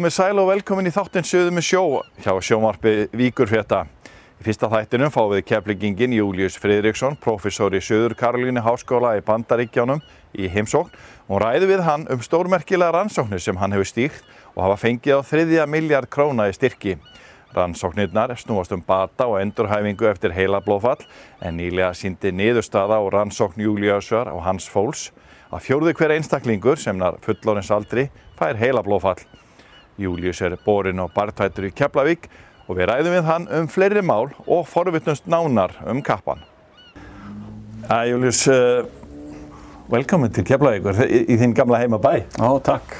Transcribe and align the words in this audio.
Komið 0.00 0.14
sæl 0.16 0.38
og 0.40 0.46
velkomin 0.48 0.88
í 0.88 0.90
þáttinn 0.94 1.26
Suðu 1.28 1.50
með 1.52 1.64
sjó 1.66 1.80
hjá 2.24 2.30
sjómarfi 2.40 2.92
Víkurfjörta. 3.20 3.82
Í 4.40 4.44
fyrsta 4.46 4.70
þættinum 4.72 5.10
fáum 5.12 5.34
við 5.34 5.42
keflingingin 5.50 6.14
Július 6.16 6.54
Fridriksson, 6.56 7.18
professor 7.20 7.74
í 7.76 7.82
Suður 7.84 8.14
Karolínu 8.16 8.62
Háskóla 8.64 9.10
í 9.18 9.20
Bandaríkjánum 9.26 10.00
í 10.40 10.48
heimsókn 10.48 10.94
og 11.28 11.42
ræði 11.42 11.68
við 11.68 11.82
hann 11.84 12.06
um 12.14 12.22
stórmerkilega 12.24 12.94
rannsóknir 12.96 13.42
sem 13.44 13.60
hann 13.60 13.76
hefur 13.76 13.90
stíkt 13.90 14.24
og 14.54 14.62
hafa 14.64 14.78
fengið 14.86 15.20
á 15.20 15.28
þriðja 15.34 15.66
miljard 15.68 16.08
króna 16.08 16.46
í 16.48 16.54
styrki. 16.56 16.94
Rannsóknirnar 17.52 18.32
snúast 18.40 18.72
um 18.72 18.80
bata 18.80 19.26
og 19.28 19.36
endurhæfingu 19.42 20.08
eftir 20.08 20.32
heila 20.32 20.62
blóðfall 20.64 21.04
en 21.44 21.60
nýlega 21.60 21.92
síndi 21.92 22.32
niðurstaða 22.32 23.02
og 23.04 23.12
rannsókn 23.18 23.66
Júliusar 23.66 24.32
og 24.32 24.46
hans 24.48 24.64
fólks 24.64 25.10
að 25.52 25.66
fjórðu 25.68 25.92
hver 26.00 26.16
einstaklingur 26.16 26.80
sem 26.80 26.96
nar 26.96 27.20
fullorins 27.20 27.68
aldri 27.68 28.08
fær 28.40 28.56
heila 28.56 28.80
blóðfall. 28.80 29.20
Július 29.98 30.40
er 30.44 30.56
borin 30.64 31.02
og 31.02 31.10
bartvættur 31.16 31.66
í 31.68 31.74
Keflavík 31.74 32.30
og 32.68 32.78
við 32.78 32.90
ræðum 32.92 33.16
við 33.16 33.26
hann 33.26 33.50
um 33.58 33.68
fleiri 33.70 34.02
mál 34.06 34.30
og 34.46 34.66
forvittnust 34.70 35.26
nánar 35.26 35.74
um 35.90 36.02
kappan. 36.06 36.44
Æ, 37.90 38.12
Július, 38.12 38.44
uh, 38.46 38.84
velkomin 39.90 40.30
til 40.30 40.46
Keflavíkur 40.46 41.02
í, 41.08 41.24
í 41.34 41.38
þinn 41.40 41.56
gamla 41.56 41.82
heima 41.82 41.98
bæ. 41.98 42.20
Já, 42.38 42.50
takk. 42.62 42.98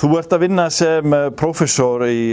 Þú 0.00 0.08
ert 0.16 0.32
að 0.32 0.44
vinna 0.46 0.64
sem 0.72 1.14
professor 1.36 2.06
í, 2.06 2.30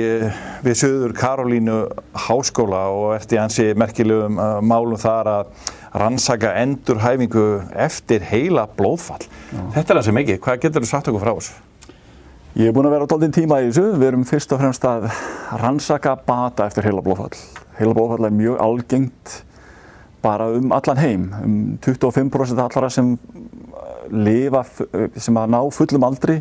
við 0.64 0.78
Suður 0.80 1.16
Karolínu 1.18 1.80
Háskóla 2.28 2.86
og 2.94 3.09
ert 3.18 3.34
í 3.34 3.42
hansi 3.42 3.72
merkilegum 3.76 4.38
uh, 4.40 4.59
málum 4.64 5.02
þar 5.02 5.31
að 5.34 5.74
rannsaka 5.98 6.54
endurhæfingu 6.62 7.48
eftir 7.88 8.24
heila 8.30 8.68
blóðfall. 8.78 9.26
Já. 9.52 9.64
Þetta 9.80 9.94
er 9.94 10.00
hansi 10.00 10.16
mikið. 10.16 10.40
Hvað 10.46 10.62
getur 10.68 10.86
þú 10.86 10.92
sagt 10.94 11.12
okkur 11.12 11.26
frá 11.26 11.34
þessu? 11.34 11.58
Ég 12.58 12.72
er 12.72 12.73
búinn 12.73 12.88
að 12.89 12.94
vera 12.95 13.05
á 13.05 13.11
doldin 13.11 13.33
tíma 13.36 13.59
í 13.61 13.67
þessu. 13.67 13.91
Við 14.02 14.08
erum 14.08 14.23
fyrst 14.25 14.53
og 14.55 14.58
fremst 14.58 14.86
að 14.89 15.03
rannsaka 15.61 16.16
bata 16.25 16.66
eftir 16.66 16.88
heila 16.88 17.03
blóðfall. 17.05 17.36
Heila 17.77 17.94
blóðfall 17.94 18.25
er 18.25 18.33
mjög 18.33 18.55
algengt 18.66 19.33
bara 20.25 20.47
um 20.58 20.73
allan 20.73 20.97
heim. 20.97 21.28
Um 21.45 21.59
25% 21.85 22.58
allara 22.63 22.89
sem 22.89 23.11
lifa, 24.09 24.63
sem 25.22 25.38
að 25.38 25.53
ná 25.53 25.59
fullum 25.78 26.08
aldri 26.08 26.39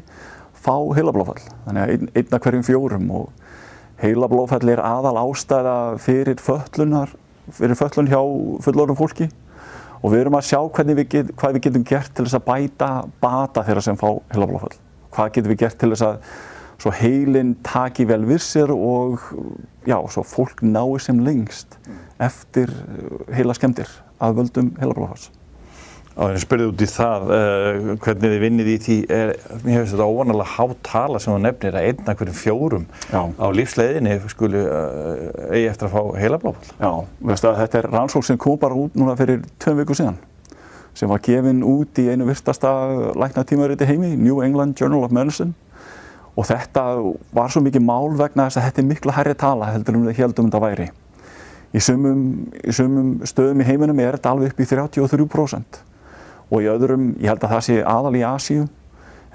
fá 0.57 0.73
heila 0.97 1.13
blóðfall. 1.13 1.45
Þannig 1.67 1.85
að 1.85 1.93
ein, 1.93 2.09
einna 2.23 2.41
hverjum 2.47 2.65
fjórum 2.71 3.13
og 3.21 3.53
heila 4.01 4.33
blóðfall 4.33 4.73
er 4.73 4.85
aðal 4.87 5.21
ástæða 5.21 5.77
fyrir 6.01 6.41
föllun 6.41 8.09
hjá 8.09 8.23
fullorðum 8.65 8.97
fólki 9.03 9.29
og 10.01 10.17
við 10.17 10.25
erum 10.25 10.41
að 10.41 10.49
sjá 10.49 10.65
við 10.65 11.05
get, 11.13 11.37
hvað 11.37 11.61
við 11.61 11.69
getum 11.69 11.87
gert 11.93 12.17
til 12.17 12.25
þess 12.25 12.41
að 12.41 12.49
bæta 12.49 12.91
bata 13.21 13.69
þeirra 13.69 13.85
sem 13.85 14.01
fá 14.01 14.09
heila 14.33 14.49
blóðfall 14.49 14.86
hvað 15.17 15.33
getum 15.37 15.55
við 15.55 15.65
gert 15.65 15.81
til 15.81 15.93
þess 15.95 16.07
að 16.11 16.21
svo 16.83 16.93
heilin 16.93 17.55
taki 17.65 18.07
vel 18.09 18.23
við 18.29 18.43
sér 18.45 18.73
og 18.75 19.23
já, 19.89 19.97
svo 20.13 20.25
fólk 20.27 20.63
nái 20.67 21.01
sem 21.03 21.23
lengst 21.25 21.79
eftir 22.23 22.73
heila 23.33 23.57
skemmtir 23.57 23.89
að 24.21 24.39
völdum 24.43 24.71
heilablóðfars. 24.81 25.31
Og 26.17 26.31
ég 26.33 26.41
spurði 26.41 26.67
út 26.71 26.81
í 26.81 26.87
það, 26.89 27.25
uh, 27.29 27.89
hvernig 28.01 28.31
þið 28.33 28.39
vinnið 28.41 28.69
í 28.73 28.77
því, 28.87 28.95
er, 29.13 29.33
mér 29.67 29.75
hefist 29.77 29.93
þetta 29.93 30.07
óvanalega 30.09 30.55
hátt 30.55 30.79
tala 30.89 31.21
sem 31.21 31.35
þú 31.35 31.41
nefnir 31.45 31.77
að 31.77 31.89
einna 31.91 32.15
hverjum 32.17 32.39
fjórum 32.39 32.87
Já. 33.11 33.21
á 33.37 33.47
lífsleiðinni 33.53 34.15
skuli 34.33 34.63
uh, 34.63 35.27
eigi 35.51 35.67
eftir 35.69 35.91
að 35.91 35.99
fá 35.99 36.17
heilablóðfall. 36.23 36.73
Já, 36.81 37.37
þetta 37.61 37.83
er 37.83 37.91
rannsók 37.93 38.25
sem 38.25 38.41
kom 38.41 38.57
bara 38.63 38.81
út 38.81 38.97
núna 38.97 39.17
fyrir 39.21 39.45
tveim 39.61 39.83
viku 39.83 39.99
síðan 39.99 40.17
sem 40.97 41.11
var 41.11 41.21
gefinn 41.25 41.63
út 41.67 41.99
í 42.01 42.09
einu 42.09 42.27
virtasta 42.29 42.73
læknatímariti 43.21 43.89
heimi, 43.89 44.15
New 44.17 44.41
England 44.45 44.79
Journal 44.81 45.05
of 45.05 45.13
Medicine 45.13 45.53
og 46.37 46.45
þetta 46.49 46.85
var 47.37 47.53
svo 47.53 47.63
mikið 47.65 47.85
mál 47.85 48.17
vegna 48.17 48.47
þess 48.49 48.61
að 48.61 48.69
þetta 48.69 48.83
er 48.83 48.89
miklu 48.91 49.17
hærri 49.17 49.35
tala 49.41 49.73
heldur 49.73 49.99
um 49.99 50.07
það 50.07 50.19
heldum 50.21 50.49
þetta 50.49 50.63
væri. 50.65 50.89
Í 51.77 51.83
sumum, 51.83 52.25
í 52.61 52.73
sumum 52.73 53.13
stöðum 53.29 53.61
í 53.61 53.69
heiminum 53.69 54.01
er 54.01 54.17
þetta 54.17 54.33
alveg 54.33 54.53
upp 54.53 54.61
í 54.61 54.69
33% 54.71 55.81
og 56.47 56.63
í 56.63 56.69
öðrum, 56.71 57.09
ég 57.21 57.33
held 57.33 57.43
að 57.43 57.55
það 57.57 57.65
sé 57.67 57.79
aðal 57.83 58.17
í 58.17 58.25
Asíu 58.25 58.67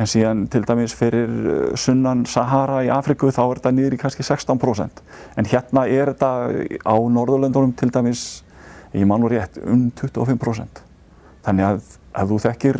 en 0.01 0.09
síðan 0.09 0.45
til 0.49 0.61
dæmis 0.65 0.93
fyrir 0.97 1.29
eh, 1.29 1.73
sunnan 1.77 2.23
Sahara 2.29 2.81
í 2.85 2.91
Afriku 2.93 3.29
þá 3.33 3.41
er 3.43 3.59
þetta 3.59 3.73
niður 3.75 3.97
í 3.97 3.99
kannski 4.01 4.25
16% 4.25 5.03
en 5.37 5.49
hérna 5.51 5.83
er 5.89 6.13
þetta 6.13 6.31
á 6.87 6.95
Norðurlöndunum 7.17 7.75
til 7.77 7.91
dæmis, 7.93 8.23
ég 8.95 9.05
man 9.09 9.21
nú 9.21 9.29
rétt, 9.31 9.59
um 9.67 9.89
25%. 9.99 10.90
Þannig 11.45 11.67
að 11.67 11.81
ef 12.21 12.29
þú 12.29 12.39
þekkir, 12.45 12.79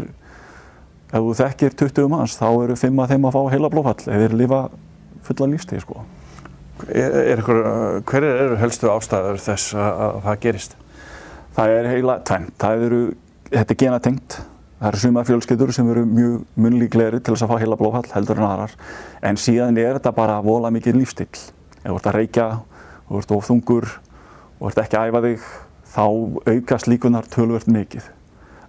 ef 1.12 1.20
þú 1.20 1.36
þekkir 1.42 1.78
20 1.84 2.12
manns 2.12 2.38
þá 2.40 2.48
eru 2.52 2.78
5 2.80 3.04
að 3.04 3.14
þeim 3.14 3.28
að 3.28 3.38
fá 3.38 3.42
heila 3.56 3.72
blóðfall 3.74 4.08
eða 4.08 4.26
þeir 4.26 4.38
lifa 4.42 4.62
fulla 5.26 5.50
lífstíð 5.54 5.84
sko. 5.86 6.04
Er, 6.90 7.18
er 7.34 7.42
ykkur, 7.42 7.60
hver 8.10 8.26
eru 8.26 8.58
helstu 8.62 8.90
ástæður 8.90 9.42
þess 9.42 9.76
að, 9.78 10.00
að 10.06 10.22
það 10.26 10.40
gerist? 10.46 10.78
Það 11.56 11.76
er 11.76 11.90
heila 11.92 12.16
tvennt. 12.26 12.56
Það 12.62 12.86
eru, 12.88 13.02
þetta 13.52 13.76
er 13.76 13.80
genatengt. 13.84 14.38
Það 14.82 14.88
eru 14.90 15.02
suma 15.04 15.24
fjölskyldur 15.28 15.74
sem 15.76 15.90
eru 15.94 16.06
mjög 16.10 16.38
munlíklegri 16.58 17.20
til 17.22 17.36
þess 17.36 17.46
að 17.46 17.52
fá 17.52 17.62
heila 17.62 17.78
blóðfall 17.78 18.16
heldur 18.16 18.40
en 18.42 18.48
aðrar. 18.48 18.78
En 19.22 19.38
síðan 19.38 19.78
er 19.78 20.00
þetta 20.00 20.16
bara 20.18 20.40
vola 20.46 20.72
mikið 20.74 20.98
lífstíl. 20.98 21.30
Ef 21.82 21.84
þú 21.84 21.98
ert 22.00 22.10
að 22.10 22.18
reykja, 22.18 22.48
þú 23.10 23.22
ert 23.22 23.36
ofþungur 23.36 23.92
og 24.58 24.66
ert 24.72 24.82
ekki 24.82 24.98
að 24.98 25.12
æfa 25.12 25.22
þig, 25.28 25.46
þá 25.92 26.04
aukast 26.56 26.90
líkunar 26.90 27.30
tölvört 27.30 27.70
mikið. 27.70 28.10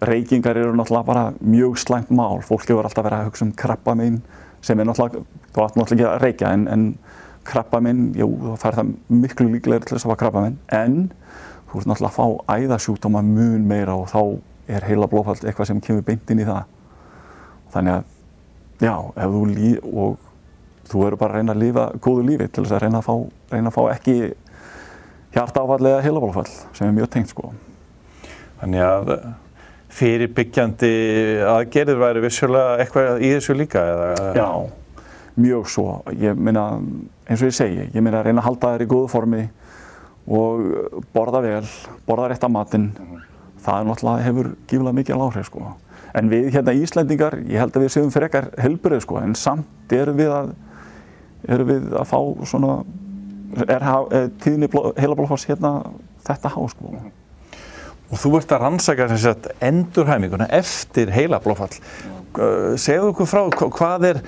Reykingar 0.02 0.58
eru 0.58 0.74
náttúrulega 0.74 1.06
bara 1.06 1.24
mjög 1.40 1.78
slæmt 1.78 2.10
mál. 2.10 2.40
Fólk 2.42 2.64
hefur 2.66 2.86
alltaf 2.88 3.04
verið 3.06 3.20
að 3.20 3.28
hugsa 3.30 3.46
um 3.46 3.52
krabbamein 3.54 4.22
sem 4.62 4.80
er 4.80 4.88
náttúrulega, 4.88 5.22
þú 5.54 5.64
ætti 5.64 5.80
náttúrulega 5.80 5.96
ekki 5.96 6.08
að 6.08 6.22
reykja 6.24 6.52
en, 6.56 6.64
en 6.72 6.86
krabbamein, 7.46 8.02
jú, 8.18 8.28
þá 8.42 8.64
fær 8.64 8.78
það 8.78 8.92
miklu 9.22 9.48
líklegri 9.52 9.86
til 9.86 9.96
þess 9.96 10.06
að 10.06 10.14
fá 10.14 10.20
krabbamein 10.24 10.58
en 10.74 10.98
þú 11.70 11.80
ert 11.80 11.90
náttúrulega 11.90 12.10
að 12.10 12.18
fá 12.18 12.56
æðasjúkdóma 12.56 13.22
mun 13.26 13.68
meira 13.70 13.96
og 13.98 14.10
þá 14.10 14.20
er 14.72 14.86
heila 14.86 15.08
blóðfall 15.10 15.40
eitthvað 15.42 15.70
sem 15.70 15.80
kemur 15.82 16.04
beint 16.06 16.30
inn 16.30 16.42
í 16.42 16.46
það. 16.48 16.66
Þannig 17.72 17.98
að, 17.98 18.12
já, 18.84 18.94
ef 19.24 19.34
þú 19.36 19.42
lí 19.50 19.72
og 19.92 20.28
þú 20.90 21.06
eru 21.06 21.18
bara 21.18 21.34
að 21.34 21.40
reyna 21.40 21.56
að 21.56 21.62
lifa 21.62 21.86
góðu 22.02 22.26
lífi 22.28 22.48
til 22.48 22.64
þess 22.64 22.76
að 22.76 22.84
reyna 22.86 23.00
að 23.00 23.08
fá, 23.08 23.14
reyna 23.54 23.72
að 23.72 23.76
fá 23.78 23.82
ekki 23.94 24.16
hjartáfall 25.32 25.80
eða 25.80 26.02
heila 26.04 26.22
blóðfall 26.22 26.50
sem 26.50 26.88
er 26.88 26.96
mjög 26.98 27.10
tengt 27.14 27.32
sko. 27.32 27.52
Þannig 28.60 28.84
að 28.86 29.14
fyrirbyggjandi 29.92 30.92
aðgerðir 31.52 32.00
væri 32.00 32.22
vissulega 32.24 32.78
eitthvað 32.80 33.24
í 33.24 33.32
þessu 33.34 33.56
líka? 33.58 33.82
Eða? 33.92 34.30
Já, 34.38 34.48
mjög 35.44 35.68
svo. 35.72 35.88
Ég 36.20 36.38
meina, 36.38 36.66
eins 37.28 37.42
og 37.42 37.50
ég 37.50 37.56
segi, 37.56 37.88
ég 37.92 38.00
meina 38.00 38.22
að 38.22 38.30
reyna 38.30 38.42
að 38.42 38.48
halda 38.48 38.72
þær 38.74 38.86
í 38.86 38.88
góðu 38.92 39.12
formi 39.12 39.42
og 40.32 40.66
borða 41.12 41.42
vel, 41.44 41.64
borða 42.08 42.32
rétt 42.32 42.46
að 42.46 42.54
matinn. 42.56 42.90
Það 43.62 43.78
er 43.78 43.88
náttúrulega 43.88 44.26
hefur 44.26 44.50
gífilega 44.66 44.98
mikið 44.98 45.24
áhrif 45.26 45.50
sko. 45.50 45.76
En 46.18 46.28
við 46.28 46.50
hérna 46.52 46.74
Íslandingar, 46.76 47.38
ég 47.48 47.62
held 47.62 47.76
að 47.76 47.86
við 47.86 47.94
séum 47.94 48.12
frekar 48.12 48.50
helbrið 48.60 49.04
sko, 49.04 49.20
en 49.22 49.36
samt 49.38 49.94
erum 49.96 50.18
við 50.18 50.32
að, 50.34 50.52
erum 51.48 51.70
við 51.70 51.86
að 52.00 52.08
fá 52.10 52.18
svona, 52.48 52.74
er, 53.64 53.86
tíðinni 54.42 54.68
heila 54.98 55.16
blóðfars 55.16 55.46
hérna 55.48 55.78
þetta 56.26 56.52
há 56.52 56.60
sko. 56.72 56.92
Og 58.12 58.20
þú 58.20 58.34
ert 58.36 58.52
að 58.52 58.66
rannsaka 58.66 59.06
sagt, 59.16 59.48
endurhæminguna 59.64 60.48
eftir 60.52 61.12
heila 61.14 61.40
blóðfall. 61.40 61.72
Uh, 62.36 62.74
segðu 62.80 63.12
okkur 63.12 63.28
frá 63.28 63.42
hvað 63.62 64.06
er, 64.10 64.20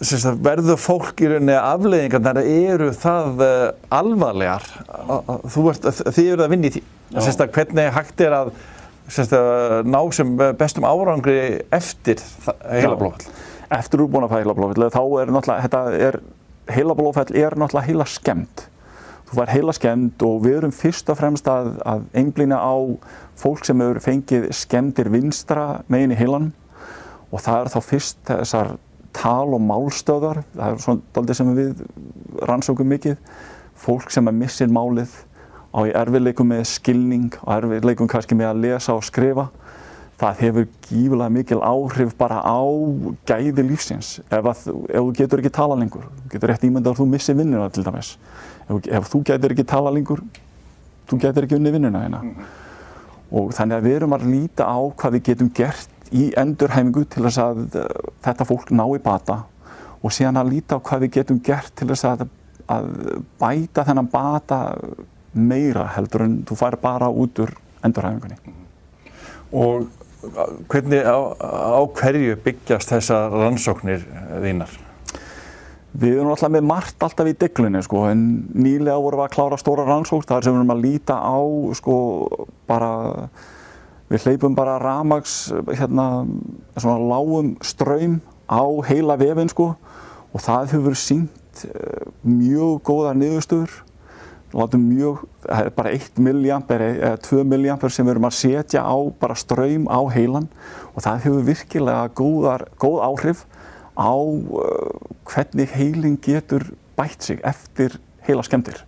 sagt, 0.00 0.40
verður 0.44 0.80
fólk 0.80 1.20
í 1.20 1.28
rauninni 1.30 1.56
afleiðingar 1.58 2.24
þegar 2.24 2.48
eru 2.48 2.88
það 2.96 3.44
alvarlegar? 3.92 4.66
Ert, 5.68 5.90
þið 6.08 6.32
eru 6.32 6.46
að 6.46 6.54
vinna 6.54 6.70
í 6.70 6.74
því. 6.78 6.84
Sagt, 7.20 7.44
hvernig 7.52 7.92
hægt 7.92 8.24
er 8.24 8.38
að 8.40 8.52
ná 9.84 10.00
sem 10.16 10.34
bestum 10.56 10.88
árangri 10.88 11.38
eftir 11.74 12.22
heila 12.70 12.96
blóðfall? 12.96 13.32
Eftir 13.72 14.04
úrbúna 14.04 14.28
að 14.28 14.34
fæ 14.34 14.42
heila 14.42 14.56
blóðfall, 14.56 14.92
þá 14.92 15.02
er 15.20 15.32
náttúrulega, 15.32 15.68
þetta 15.68 15.84
er, 16.08 16.20
er 16.72 17.56
náttúrulega 17.60 17.88
heila 17.88 18.08
skemmt 18.08 18.68
var 19.36 19.52
heila 19.52 19.72
skemmt 19.72 20.22
og 20.26 20.42
við 20.44 20.58
erum 20.60 20.74
fyrst 20.76 21.08
og 21.12 21.18
fremst 21.18 21.48
að, 21.48 21.74
að 21.88 22.04
einblýna 22.20 22.58
á 22.60 22.76
fólk 23.40 23.64
sem 23.66 23.80
hefur 23.80 24.00
fengið 24.04 24.48
skemmtir 24.56 25.08
vinstra 25.12 25.82
megin 25.92 26.12
í 26.12 26.18
heilanum. 26.18 26.52
Og 27.32 27.40
það 27.40 27.62
er 27.62 27.72
þá 27.72 27.78
fyrst 27.86 28.18
þessar 28.28 28.74
tal- 29.16 29.56
og 29.56 29.62
málstöðar, 29.64 30.42
það 30.52 30.66
er 30.68 30.84
svona 30.84 31.14
doldið 31.16 31.38
sem 31.38 31.54
við 31.56 31.82
rannsókum 32.48 32.92
mikið, 32.92 33.16
fólk 33.82 34.12
sem 34.12 34.28
er 34.28 34.36
missir 34.36 34.72
málið 34.72 35.14
á 35.72 35.80
í 35.88 35.94
erfiðleikum 35.96 36.52
með 36.52 36.66
skilning 36.68 37.32
og 37.40 37.54
erfiðleikum 37.56 38.10
kannski 38.12 38.36
með 38.36 38.52
að 38.52 38.62
lesa 38.66 38.96
og 38.96 39.04
skrifa. 39.08 39.48
Það 40.20 40.40
hefur 40.44 40.66
gífulega 40.86 41.32
mikil 41.34 41.60
áhrif 41.66 42.12
bara 42.20 42.38
á 42.44 42.60
gæði 43.26 43.64
lífsins. 43.66 44.18
Ef, 44.28 44.44
að, 44.44 44.60
ef 44.92 45.00
þú 45.00 45.14
getur 45.18 45.40
ekki 45.42 45.56
tala 45.56 45.78
lengur, 45.80 46.04
getur 46.30 46.52
rétt 46.52 46.68
ímyndað 46.68 46.92
að 46.92 47.00
þú 47.00 47.06
missir 47.10 47.38
vinnina 47.40 47.70
til 47.72 47.82
dæmis 47.86 48.12
ef, 48.72 48.90
ef 48.98 49.08
þú 49.12 49.22
getur 49.30 49.54
ekki 49.54 49.66
tala 49.68 49.92
lengur 49.94 50.22
þú 51.10 51.20
getur 51.22 51.46
ekki 51.46 51.58
unni 51.58 51.72
vinnuna 51.74 52.04
hérna 52.04 52.22
mm 52.22 52.34
-hmm. 52.34 53.38
og 53.38 53.52
þannig 53.52 53.76
að 53.76 53.86
við 53.86 53.96
erum 53.96 54.12
að 54.12 54.28
líta 54.34 54.64
á 54.64 54.78
hvað 54.96 55.12
við 55.12 55.22
getum 55.22 55.50
gert 55.54 55.88
í 56.12 56.32
endurhæfingu 56.36 57.04
til 57.04 57.24
þess 57.24 57.38
að 57.38 57.58
uh, 57.76 57.86
þetta 58.24 58.44
fólk 58.44 58.70
ná 58.70 58.84
í 58.96 58.98
bata 59.02 59.44
og 60.02 60.12
síðan 60.12 60.36
að 60.36 60.52
líta 60.52 60.76
á 60.76 60.84
hvað 60.84 61.00
við 61.00 61.10
getum 61.16 61.40
gert 61.44 61.72
til 61.76 61.88
þess 61.88 62.04
að, 62.04 62.28
að 62.68 62.84
bæta 63.40 63.84
þennan 63.84 64.10
bata 64.12 64.58
meira 65.32 65.86
heldur 65.96 66.26
en 66.26 66.44
þú 66.48 66.58
fær 66.60 66.76
bara 66.82 67.08
út 67.08 67.38
úr 67.38 67.54
endurhæfingunni. 67.84 68.36
Og 69.52 69.88
hvernig 70.68 71.02
á, 71.02 71.18
á 71.40 71.80
hverju 71.98 72.36
byggjast 72.44 72.92
þessa 72.92 73.28
rannsóknir 73.32 74.04
þínar? 74.44 74.91
Við 75.92 76.16
erum 76.16 76.32
alltaf 76.32 76.48
með 76.52 76.64
margt 76.64 77.04
alltaf 77.04 77.28
í 77.28 77.34
deglunni 77.36 77.82
sko, 77.84 78.06
en 78.08 78.22
nýlega 78.56 78.96
vorum 78.96 79.20
við 79.20 79.26
að 79.26 79.34
klára 79.34 79.58
stóra 79.60 79.84
rannsókn, 79.84 80.24
þar 80.24 80.46
sem 80.46 80.54
við 80.54 80.62
erum 80.62 80.72
að 80.72 80.84
líta 80.86 81.18
á 81.20 81.38
sko 81.76 81.96
bara, 82.70 82.92
við 84.08 84.24
hleypum 84.24 84.56
bara 84.56 84.78
ramags, 84.80 85.36
hérna, 85.68 86.24
svona 86.78 86.96
lágum 87.12 87.52
ströym 87.60 88.22
á 88.48 88.64
heila 88.88 89.18
vefinn 89.20 89.52
sko 89.52 89.74
og 90.32 90.40
það 90.40 90.76
hefur 90.78 90.96
sínt 90.96 91.64
uh, 91.68 92.08
mjög 92.24 92.80
góða 92.88 93.12
niðurstöður, 93.20 93.74
látum 94.56 94.88
mjög, 94.88 95.26
það 95.44 95.68
er 95.68 95.74
bara 95.76 95.92
1 95.98 96.22
milliampere 96.24 96.88
eða 96.94 97.20
2 97.28 97.44
milliampere 97.52 97.92
sem 97.92 98.08
við 98.08 98.16
erum 98.16 98.30
að 98.30 98.38
setja 98.40 98.80
á 98.80 98.96
bara 99.20 99.36
ströym 99.36 99.84
á 99.92 100.00
heilan 100.12 100.48
og 100.92 101.04
það 101.04 101.26
hefur 101.26 101.50
virkilega 101.52 102.08
góðar, 102.16 102.70
góð 102.80 103.04
áhrif 103.10 103.44
á 103.96 104.14
uh, 104.14 104.92
hvernig 105.28 105.72
heilin 105.74 106.18
getur 106.22 106.72
bætt 106.96 107.22
sig 107.22 107.40
eftir 107.44 107.98
heila 108.26 108.42
skemmtir. 108.42 108.84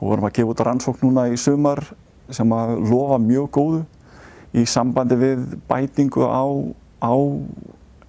Og 0.00 0.12
vorum 0.12 0.28
að 0.28 0.38
gefa 0.38 0.52
út 0.52 0.64
rannsókn 0.66 1.06
núna 1.06 1.28
í 1.32 1.36
sumar 1.40 1.82
sem 2.30 2.52
að 2.52 2.78
lofa 2.90 3.18
mjög 3.22 3.50
góðu 3.54 3.82
í 4.56 4.64
sambandi 4.68 5.18
við 5.18 5.44
bætingu 5.68 6.26
á, 6.26 6.44
á 7.02 7.12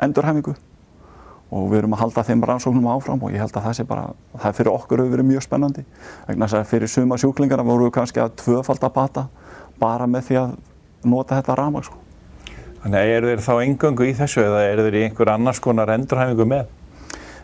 endurhæfingu 0.01 0.55
og 1.47 1.69
við 1.71 1.81
erum 1.81 1.95
að 1.95 2.01
halda 2.01 2.23
þeim 2.27 2.43
rannsóknum 2.43 2.89
áfram 2.91 3.21
og 3.23 3.31
ég 3.31 3.39
held 3.39 3.55
að 3.55 3.69
það 3.69 3.77
sé 3.77 3.85
bara, 3.87 4.09
það 4.35 4.57
fyrir 4.57 4.71
okkur 4.73 5.03
hefur 5.03 5.13
verið 5.15 5.29
mjög 5.29 5.45
spennandi. 5.45 5.83
Vegna 6.27 6.47
þess 6.47 6.59
að 6.59 6.71
fyrir 6.73 6.91
suma 6.91 7.19
sjúklingarna 7.21 7.63
voru 7.67 7.87
við 7.87 7.93
kannski 7.95 8.19
að 8.23 8.35
tvöfaldabata 8.41 9.27
bara 9.79 10.09
með 10.11 10.27
því 10.27 10.39
að 10.41 10.57
nota 11.07 11.39
þetta 11.39 11.55
ramag 11.55 11.87
sko. 11.87 12.01
Þannig 12.87 13.01
að 13.03 13.09
eru 13.17 13.27
þeir 13.27 13.41
þá 13.43 13.55
engöngu 13.65 14.05
í 14.07 14.11
þessu 14.15 14.41
eða 14.47 14.59
eru 14.63 14.83
þeir 14.85 14.95
í 14.95 14.99
einhver 15.09 15.29
annars 15.33 15.57
konar 15.59 15.89
endurhæfingu 15.91 16.45
með? 16.47 16.69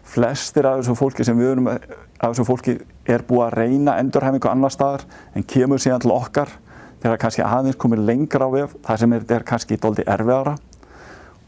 Flestir 0.07 0.69
af 0.69 0.78
þessu 0.78 0.94
fólki 0.95 1.25
sem 1.28 1.36
við 1.36 1.50
erum, 1.51 1.68
af 1.68 2.30
þessu 2.30 2.45
fólki 2.48 2.75
er 3.12 3.25
búið 3.28 3.44
að 3.50 3.57
reyna 3.57 3.98
endurhæfingu 4.00 4.48
annar 4.48 4.72
staðar 4.72 5.04
en 5.36 5.44
kemur 5.44 5.84
síðan 5.84 6.06
til 6.06 6.13
okkar 6.16 6.54
þegar 7.01 7.19
kannski 7.25 7.44
aðeins 7.44 7.81
komir 7.84 8.06
lengra 8.07 8.48
á 8.48 8.56
vef, 8.56 8.78
það 8.88 9.04
sem 9.04 9.18
er, 9.19 9.28
er 9.36 9.48
kannski 9.51 9.80
doldi 9.84 10.07
erfiðara. 10.16 10.56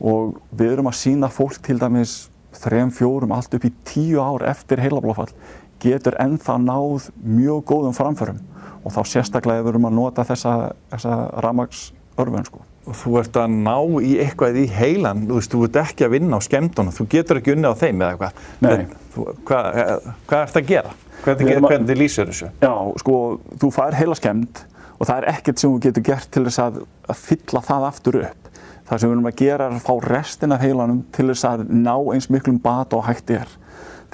Og 0.03 0.35
við 0.51 0.75
erum 0.75 0.91
að 0.91 0.99
sína 1.05 1.31
fólk 1.31 1.63
til 1.63 1.79
dæmis 1.79 2.17
þrejum, 2.65 2.91
fjórum, 2.99 3.37
allt 3.39 3.55
upp 3.55 3.71
í 3.71 3.73
tíu 3.87 4.19
ár 4.19 4.43
eftir 4.51 4.83
heilablófall 4.83 5.31
getur 5.79 6.19
ennþá 6.19 6.59
náð 6.67 7.13
mjög 7.23 7.63
góðum 7.71 7.95
framförum. 7.95 8.43
Og 8.83 8.91
þá 8.91 9.01
sérstaklega 9.15 9.63
við 9.63 9.77
erum 9.77 9.87
að 9.93 9.99
nota 10.03 10.27
þessa, 10.27 10.59
þessa 10.91 11.19
ramagsörfun 11.47 12.51
sko 12.51 12.67
þú 12.85 13.15
ert 13.19 13.37
að 13.41 13.55
ná 13.65 13.75
í 14.05 14.11
eitthvað 14.21 14.59
í 14.61 14.65
heilan, 14.69 15.23
þú 15.29 15.39
veist, 15.39 15.51
þú 15.55 15.63
ert 15.65 15.79
ekki 15.81 16.05
að 16.05 16.13
vinna 16.15 16.37
á 16.37 16.41
skemmtunum, 16.45 16.93
þú 16.93 17.07
getur 17.09 17.39
ekki 17.41 17.55
unni 17.55 17.67
á 17.71 17.73
þeim 17.79 18.01
eða 18.05 18.11
eitthvað. 18.13 18.45
Nei. 18.61 18.85
Þú, 19.15 19.25
hvað, 19.47 19.81
hvað 20.29 20.39
ert 20.45 20.59
að 20.61 20.67
gera? 20.69 20.93
Hvernig, 21.25 21.51
að- 21.55 21.67
hvernig 21.71 21.97
lýsir 21.97 22.29
þessu? 22.29 22.49
Já, 22.61 22.73
sko, 23.01 23.19
þú 23.57 23.71
fær 23.73 23.93
heila 23.97 24.15
skemmt 24.19 24.65
og 24.99 25.07
það 25.07 25.17
er 25.17 25.29
ekkert 25.33 25.59
sem 25.59 25.71
þú 25.71 25.79
getur 25.87 26.03
gert 26.11 26.29
til 26.31 26.43
þess 26.45 26.59
að, 26.59 26.81
að 27.09 27.15
fylla 27.25 27.61
það 27.65 27.87
aftur 27.89 28.19
upp. 28.21 28.41
Það 28.85 28.99
sem 29.01 29.09
við 29.09 29.15
erum 29.15 29.25
að 29.31 29.35
gera 29.41 29.65
er 29.65 29.71
að 29.73 29.81
fá 29.87 29.93
restin 30.05 30.51
af 30.53 30.61
heilanum 30.61 30.99
til 31.15 31.25
þess 31.31 31.45
að 31.49 31.63
ná 31.73 31.95
eins 32.13 32.29
miklum 32.29 32.59
bata 32.61 32.99
og 32.99 33.07
hægt 33.09 33.31
er. 33.33 33.47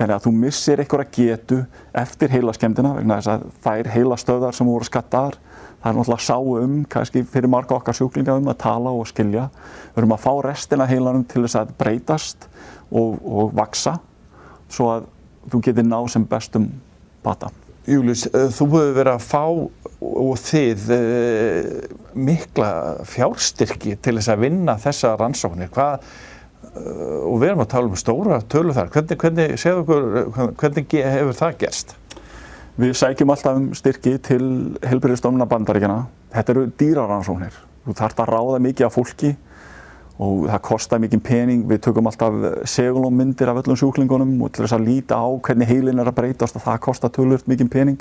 Þannig 0.01 0.15
að 0.15 0.23
þú 0.25 0.31
missir 0.33 0.81
einhverja 0.81 1.13
getu 1.13 1.57
eftir 2.01 2.31
heila 2.33 2.53
skemmtina 2.57 2.95
vegna 2.95 3.19
þess 3.19 3.29
að 3.29 3.43
þær 3.61 3.89
heila 3.93 4.15
stöðar 4.17 4.55
sem 4.57 4.69
voru 4.71 4.87
skattaðar 4.87 5.37
það 5.81 5.89
er 5.91 5.97
náttúrulega 5.97 6.25
sá 6.25 6.37
um, 6.37 6.75
kannski 6.89 7.23
fyrir 7.29 7.49
marga 7.49 7.77
okkar 7.77 7.97
sjúklinga 7.97 8.35
um 8.37 8.49
að 8.51 8.59
tala 8.61 8.93
og 8.93 9.09
skilja. 9.09 9.47
Við 9.93 10.03
erum 10.03 10.15
að 10.15 10.23
fá 10.25 10.31
restina 10.45 10.87
heilanum 10.89 11.25
til 11.29 11.43
þess 11.45 11.57
að 11.61 11.73
breytast 11.79 12.47
og, 12.89 13.17
og 13.21 13.53
vaksa 13.57 13.97
svo 14.71 14.91
að 14.95 15.09
þú 15.51 15.61
getur 15.67 15.87
ná 15.87 15.97
sem 16.09 16.25
bestum 16.29 16.69
bata. 17.25 17.49
Július, 17.89 18.27
eh, 18.29 18.49
þú 18.53 18.67
hefur 18.75 18.91
verið 18.99 19.15
að 19.15 19.23
fá 19.25 19.45
og 20.11 20.35
þið 20.41 20.91
eh, 20.97 21.71
mikla 22.13 22.71
fjárstyrki 23.09 23.95
til 23.97 24.17
þess 24.19 24.33
að 24.33 24.45
vinna 24.45 24.77
þessa 24.81 25.15
rannsóknir. 25.17 25.71
Hvað, 25.73 26.05
og 26.71 27.41
við 27.41 27.49
erum 27.49 27.63
að 27.65 27.71
tala 27.73 27.89
um 27.89 27.99
stóra 27.99 28.37
tölu 28.47 28.75
þar. 28.75 28.91
Hvernig, 28.93 29.17
hvernig, 29.19 29.65
okkur, 29.81 30.53
hvernig 30.61 30.93
hefur 31.03 31.35
það 31.35 31.57
gerst? 31.65 31.95
Við 32.79 32.93
sækjum 32.95 33.33
alltaf 33.33 33.57
um 33.59 33.65
styrki 33.75 34.15
til 34.23 34.43
helbriðstofnuna 34.87 35.47
bandaríkjana. 35.51 36.05
Þetta 36.31 36.53
eru 36.53 36.67
dýrarannsóknir. 36.79 37.57
Þú 37.83 37.95
þarft 37.99 38.21
að 38.23 38.31
ráða 38.31 38.61
mikið 38.63 38.87
af 38.87 38.95
fólki 38.95 39.33
og 40.21 40.47
það 40.47 40.63
kostar 40.69 41.01
mikið 41.03 41.23
pening. 41.27 41.65
Við 41.67 41.81
tökum 41.83 42.07
alltaf 42.07 42.39
segulómmyndir 42.71 43.51
af 43.51 43.59
öllum 43.63 43.79
sjúklingunum 43.81 44.33
og 44.45 44.53
til 44.53 44.63
þess 44.63 44.77
að 44.77 44.87
líta 44.87 45.19
á 45.19 45.27
hvernig 45.27 45.67
heilin 45.67 45.99
er 45.99 46.07
að 46.07 46.19
breytast 46.21 46.55
og 46.55 46.63
það 46.63 46.81
kostar 46.87 47.11
tölvöld 47.11 47.51
mikið 47.51 47.71
pening. 47.73 47.99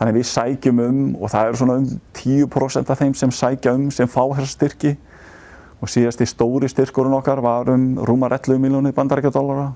Þannig 0.00 0.18
við 0.18 0.30
sækjum 0.32 0.82
um 0.82 1.02
og 1.20 1.30
það 1.30 1.48
eru 1.48 1.60
svona 1.62 1.78
um 1.78 1.90
10% 2.18 2.90
af 2.90 3.02
þeim 3.04 3.14
sem 3.14 3.30
sækja 3.30 3.76
um 3.78 3.90
sem 3.94 4.10
fá 4.10 4.24
þessa 4.24 4.50
styrki 4.50 4.96
og 5.84 5.90
síðast 5.92 6.22
í 6.24 6.28
stóri 6.28 6.68
styrkurinn 6.72 7.16
okkar 7.18 7.42
var 7.44 7.68
um 7.74 7.98
rúmar 8.08 8.32
11 8.32 8.56
miljónir 8.62 8.94
bandaríkjadólara 8.96 9.66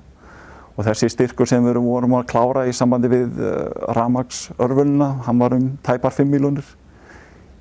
og 0.73 0.85
þessi 0.87 1.09
styrkur 1.13 1.49
sem 1.49 1.65
við 1.67 1.77
vorum 1.83 2.15
að 2.17 2.29
klára 2.31 2.65
í 2.65 2.73
sambandi 2.73 3.11
við 3.11 3.41
uh, 3.43 3.67
ramagsörfununa, 3.93 5.09
hann 5.27 5.41
var 5.41 5.53
um 5.57 5.65
tæpar 5.85 6.15
5 6.15 6.31
miljónir. 6.31 6.65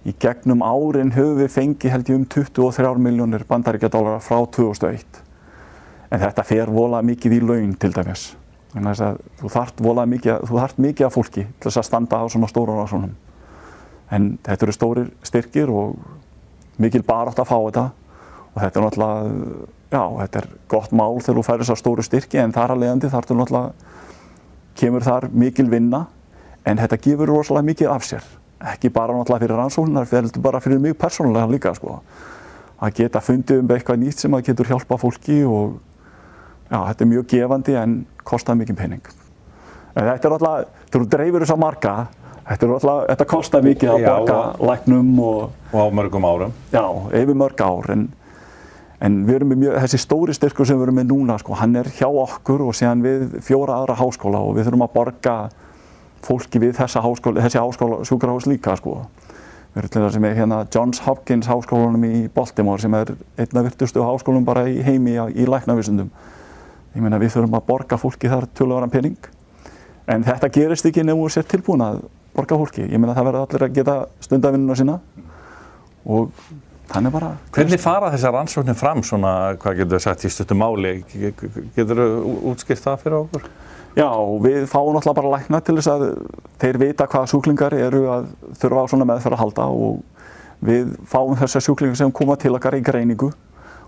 Í 0.07 0.15
gegnum 0.23 0.63
árin 0.63 1.11
höfum 1.13 1.41
við 1.43 1.51
fengið 1.53 1.93
held 1.93 2.13
ég 2.13 2.21
um 2.21 2.27
23 2.31 3.03
miljónir 3.03 3.45
bandaríkjadólara 3.49 4.23
frá 4.23 4.39
2001. 4.47 5.21
En 6.09 6.23
þetta 6.23 6.47
fer 6.47 6.73
volað 6.73 7.09
mikið 7.11 7.37
í 7.37 7.43
laun 7.45 7.75
til 7.77 7.93
dæmis. 7.93 8.31
Þannig 8.73 9.03
að 9.05 9.23
þú 9.43 9.53
þart 9.59 9.83
volað 9.85 10.13
mikið, 10.15 10.47
þú 10.49 10.63
þart 10.63 10.83
mikið 10.87 11.09
af 11.09 11.17
fólki 11.19 11.45
til 11.49 11.69
þess 11.69 11.83
að 11.83 11.89
standa 11.91 12.23
á 12.23 12.25
svona 12.31 12.49
stóra 12.49 12.79
rannsóknum. 12.79 13.17
En 14.15 14.35
þetta 14.47 14.69
eru 14.69 14.77
stórir 14.79 15.15
styrkir 15.27 15.73
og 15.75 15.99
mikil 16.81 17.03
barátt 17.05 17.43
að 17.43 17.51
fá 17.51 17.59
þetta 17.59 17.89
og 18.59 18.65
þetta 18.65 18.81
er 18.81 18.85
náttúrulega, 18.85 19.67
já, 19.93 20.03
þetta 20.19 20.41
er 20.41 20.49
gott 20.73 20.95
mál 20.99 21.21
þegar 21.23 21.39
þú 21.39 21.45
færir 21.47 21.63
þessar 21.63 21.79
stóru 21.79 22.05
styrki 22.05 22.41
en 22.43 22.55
þar 22.57 22.75
að 22.75 22.83
leiðandi 22.83 23.11
þar 23.13 23.29
til 23.29 23.37
náttúrulega 23.39 23.95
kemur 24.79 25.07
þar 25.07 25.29
mikil 25.31 25.69
vinna 25.71 26.01
en 26.67 26.83
þetta 26.83 26.99
gefur 27.05 27.31
rosalega 27.31 27.69
mikið 27.71 27.93
af 27.93 28.09
sér. 28.09 28.27
Ekki 28.73 28.91
bara 28.91 29.15
náttúrulega 29.15 29.47
fyrir 29.47 29.61
rannsóknar, 29.63 30.11
þetta 30.11 30.43
bara 30.43 30.63
fyrir 30.65 30.83
mig 30.83 30.99
persónulega 30.99 31.51
líka 31.53 31.75
sko. 31.79 32.01
Að 32.83 32.99
geta 32.99 33.23
fundið 33.23 33.63
um 33.63 33.73
eitthvað 33.75 34.03
nýtt 34.03 34.25
sem 34.25 34.35
að 34.35 34.51
getur 34.51 34.73
hjálpa 34.73 34.99
fólki 34.99 35.41
og 35.47 35.79
já, 36.71 36.79
þetta 36.83 37.05
er 37.05 37.11
mjög 37.15 37.31
gefandi 37.31 37.79
en 37.79 37.99
kostar 38.27 38.59
mikið 38.59 38.79
pening. 38.79 39.11
En 39.95 40.05
þetta 40.11 40.31
er 40.31 40.39
þegar 40.43 40.67
þú 40.95 41.07
dreifir 41.15 41.45
þess 41.45 41.55
að 41.55 41.63
marga, 41.63 41.95
þetta 42.51 42.67
er 42.67 42.75
alltaf, 42.77 43.01
þetta 43.13 43.29
kostar 43.35 43.67
mikið 43.67 43.95
að 43.95 44.07
borga 44.09 44.43
læknum 44.73 45.15
og 45.23 45.41
Og 45.69 45.83
á 45.85 45.87
mörgum 45.93 46.25
árum. 46.25 46.53
Já, 46.73 46.85
yfir 47.13 47.37
mörg 47.37 47.61
ár 47.61 47.91
en, 47.93 48.07
en 49.05 49.23
við 49.29 49.39
erum 49.39 49.53
með 49.53 49.61
mjög, 49.63 49.79
þessi 49.85 50.01
stóri 50.03 50.35
styrkur 50.35 50.67
sem 50.67 50.79
við 50.79 50.89
erum 50.89 50.99
með 50.99 51.11
núna 51.13 51.39
sko, 51.39 51.55
hann 51.59 51.77
er 51.79 51.91
hjá 51.95 52.09
okkur 52.09 52.65
og 52.67 52.77
síðan 52.77 53.05
við 53.05 53.39
fjóra 53.47 53.79
aðra 53.79 53.99
háskóla 54.01 54.43
og 54.43 54.57
við 54.57 54.69
þurfum 54.69 54.87
að 54.89 54.95
borga 54.97 55.37
fólki 56.27 56.63
við 56.63 56.75
þessa 56.81 57.03
háskóla, 57.05 57.45
þessi 57.47 57.63
háskóla 57.63 58.01
sjúkrahús 58.09 58.49
líka 58.51 58.75
sko. 58.79 58.99
Við 59.75 59.83
erum 59.83 59.93
til 59.95 60.03
þess 60.03 60.19
að 60.19 60.25
með 60.25 60.37
hérna 60.41 60.59
Johns 60.75 61.03
Hopkins 61.05 61.47
háskólanum 61.47 62.07
í 62.09 62.25
Baltimore 62.35 62.83
sem 62.83 62.95
er 62.99 63.13
einn 63.39 63.61
af 63.61 63.69
virtustu 63.69 64.03
háskólum 64.03 64.47
bara 64.49 64.67
í 64.67 64.81
heimi 64.83 65.15
í, 65.15 65.47
læknavísundum. 65.47 66.09
Ég 66.97 67.05
meina 67.05 67.21
við 67.23 67.37
þurfum 67.37 67.59
að 67.61 67.67
borga 67.69 67.99
fólki 68.01 68.31
þar 68.33 68.49
tölvaran 68.59 68.91
pening 68.91 69.19
en 70.09 70.25
þetta 70.27 70.51
gerist 70.51 70.89
ekki 70.89 71.05
nefnum 71.05 71.31
sér 71.31 71.47
tilbúin 71.47 71.85
að 71.85 72.01
borga 72.35 72.59
fólki. 72.59 72.89
Ég 72.89 72.99
meina 72.99 73.15
það 73.15 73.29
verður 73.29 73.45
allir 73.45 73.67
að 73.69 73.77
geta 73.77 73.99
stundavinnuna 74.25 74.79
sína 74.79 74.97
og 76.09 76.33
þannig 76.93 77.15
bara 77.15 77.31
Hvernig 77.55 77.83
fara 77.83 78.11
þessar 78.15 78.35
rannsóknir 78.37 78.77
fram 78.79 79.03
svona, 79.07 79.33
hvað 79.61 79.81
getur 79.83 79.99
þú 79.99 80.05
sagt 80.05 80.27
í 80.27 80.33
stuttum 80.33 80.63
máli? 80.63 80.95
Getur 81.77 82.03
þú 82.03 82.37
útskilt 82.53 82.85
það 82.85 83.03
fyrir 83.05 83.19
okkur? 83.23 83.49
Já, 83.99 84.11
við 84.45 84.69
fáum 84.71 84.95
náttúrulega 84.95 85.17
bara 85.17 85.33
lækna 85.33 85.61
til 85.65 85.75
þess 85.79 85.91
að 85.91 86.05
þeir 86.63 86.79
vita 86.85 87.07
hvaða 87.11 87.31
sjúklingar 87.33 87.75
eru 87.75 88.05
að 88.15 88.29
þurfa 88.61 88.85
á 88.85 88.91
svona 88.93 89.09
meðferð 89.09 89.37
að 89.39 89.43
halda 89.43 89.69
og 89.75 90.67
við 90.69 90.93
fáum 91.09 91.39
þessar 91.39 91.65
sjúklingar 91.67 91.99
sem 91.99 92.13
koma 92.15 92.37
til 92.39 92.55
okkar 92.55 92.77
í 92.79 92.83
greiningu 92.85 93.33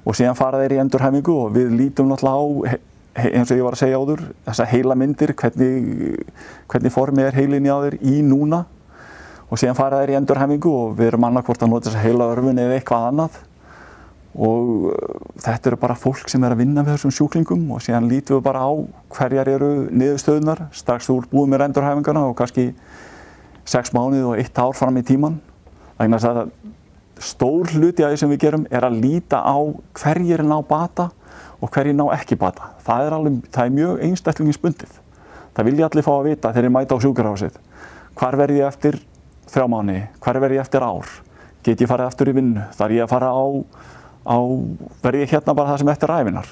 og 0.00 0.16
síðan 0.16 0.38
fara 0.38 0.62
þeir 0.62 0.74
í 0.74 0.80
endurhæfingu 0.82 1.36
og 1.44 1.54
við 1.54 1.74
lítum 1.76 2.10
náttúrulega 2.10 2.74
á, 2.74 2.80
eins 3.20 3.52
og 3.52 3.60
ég 3.60 3.66
var 3.66 3.76
að 3.76 3.82
segja 3.84 4.00
áður, 4.00 4.24
þessa 4.48 4.68
heila 4.70 4.96
myndir, 4.98 5.34
hvernig, 5.36 5.88
hvernig 6.70 6.94
formið 6.94 7.28
er 7.28 7.38
heilinni 7.38 7.70
á 7.70 7.78
þeir 7.84 7.98
í 8.00 8.20
núna 8.26 8.64
og 9.50 9.58
síðan 9.58 9.78
fara 9.78 10.00
þeir 10.00 10.14
í 10.14 10.16
endurhæfingu 10.20 10.72
og 10.72 10.96
við 10.98 11.10
erum 11.10 11.26
annarkvort 11.26 11.64
að 11.64 11.72
nota 11.72 11.90
þessa 11.90 12.04
heila 12.04 12.28
örfun 12.30 12.60
eða 12.62 12.76
eitthvað 12.78 13.06
annað. 13.10 13.38
Og 14.30 14.68
uh, 14.92 14.96
þetta 15.42 15.72
eru 15.72 15.78
bara 15.82 15.98
fólk 15.98 16.30
sem 16.30 16.44
er 16.46 16.54
að 16.54 16.62
vinna 16.62 16.84
við 16.86 16.94
þessum 16.94 17.14
sjúklingum 17.16 17.64
og 17.74 17.82
síðan 17.82 18.06
lítum 18.10 18.38
við 18.38 18.44
bara 18.46 18.62
á 18.62 18.70
hverjar 19.16 19.50
eru 19.56 19.70
niðurstöðunar 19.90 20.68
strax 20.70 21.10
þú 21.10 21.18
ert 21.22 21.32
búið 21.34 21.50
með 21.50 21.62
rendurhæfingarna 21.64 22.24
og 22.30 22.36
kannski 22.38 22.68
sex 23.66 23.90
mánuð 23.96 24.30
og 24.30 24.38
eitt 24.38 24.62
ár 24.62 24.76
fram 24.78 25.02
í 25.02 25.04
tíman 25.06 25.40
þannig 25.98 26.28
að 26.30 26.44
stór 27.20 27.74
hluti 27.74 28.06
af 28.06 28.14
því 28.14 28.22
sem 28.22 28.30
við 28.32 28.42
gerum 28.46 28.68
er 28.70 28.86
að 28.86 29.02
líta 29.02 29.42
á 29.42 29.58
hverjir 29.98 30.46
ná 30.46 30.60
bata 30.64 31.10
og 31.60 31.68
hverjir 31.74 31.98
ná 31.98 32.06
ekki 32.14 32.38
bata. 32.38 32.70
Það 32.86 33.06
er, 33.06 33.16
alveg, 33.18 33.40
það 33.50 33.66
er 33.66 33.74
mjög 33.76 34.04
einstaklinginsbundið 34.06 35.00
það 35.54 35.70
vilja 35.70 35.88
allir 35.88 36.06
fá 36.06 36.12
að 36.14 36.28
vita 36.30 36.52
þegar 36.54 36.68
ég 36.68 36.74
mæta 36.74 36.96
á 36.96 37.02
sjúkarhásið 37.04 37.58
hvar 38.18 38.36
verð 38.38 38.60
ég 38.60 38.68
eftir 38.68 38.98
þrjá 39.50 39.66
mánu, 39.70 39.98
hvar 40.22 40.40
verð 40.40 40.58
ég 40.58 40.64
eftir 40.64 40.86
ár 40.86 41.10
get 41.64 41.82
ég 41.82 41.90
farið 41.90 42.08
eftir 42.08 42.30
í 42.30 42.34
vinnu, 42.36 42.64
þar 42.76 42.94
ég 42.96 43.04
að 43.04 43.12
fara 43.12 43.30
á 43.36 43.44
á, 44.24 44.36
verði 45.02 45.24
ég 45.24 45.34
hérna 45.34 45.54
bara 45.56 45.72
það 45.72 45.82
sem 45.82 45.92
eftir 45.92 46.12
ræfinar. 46.12 46.50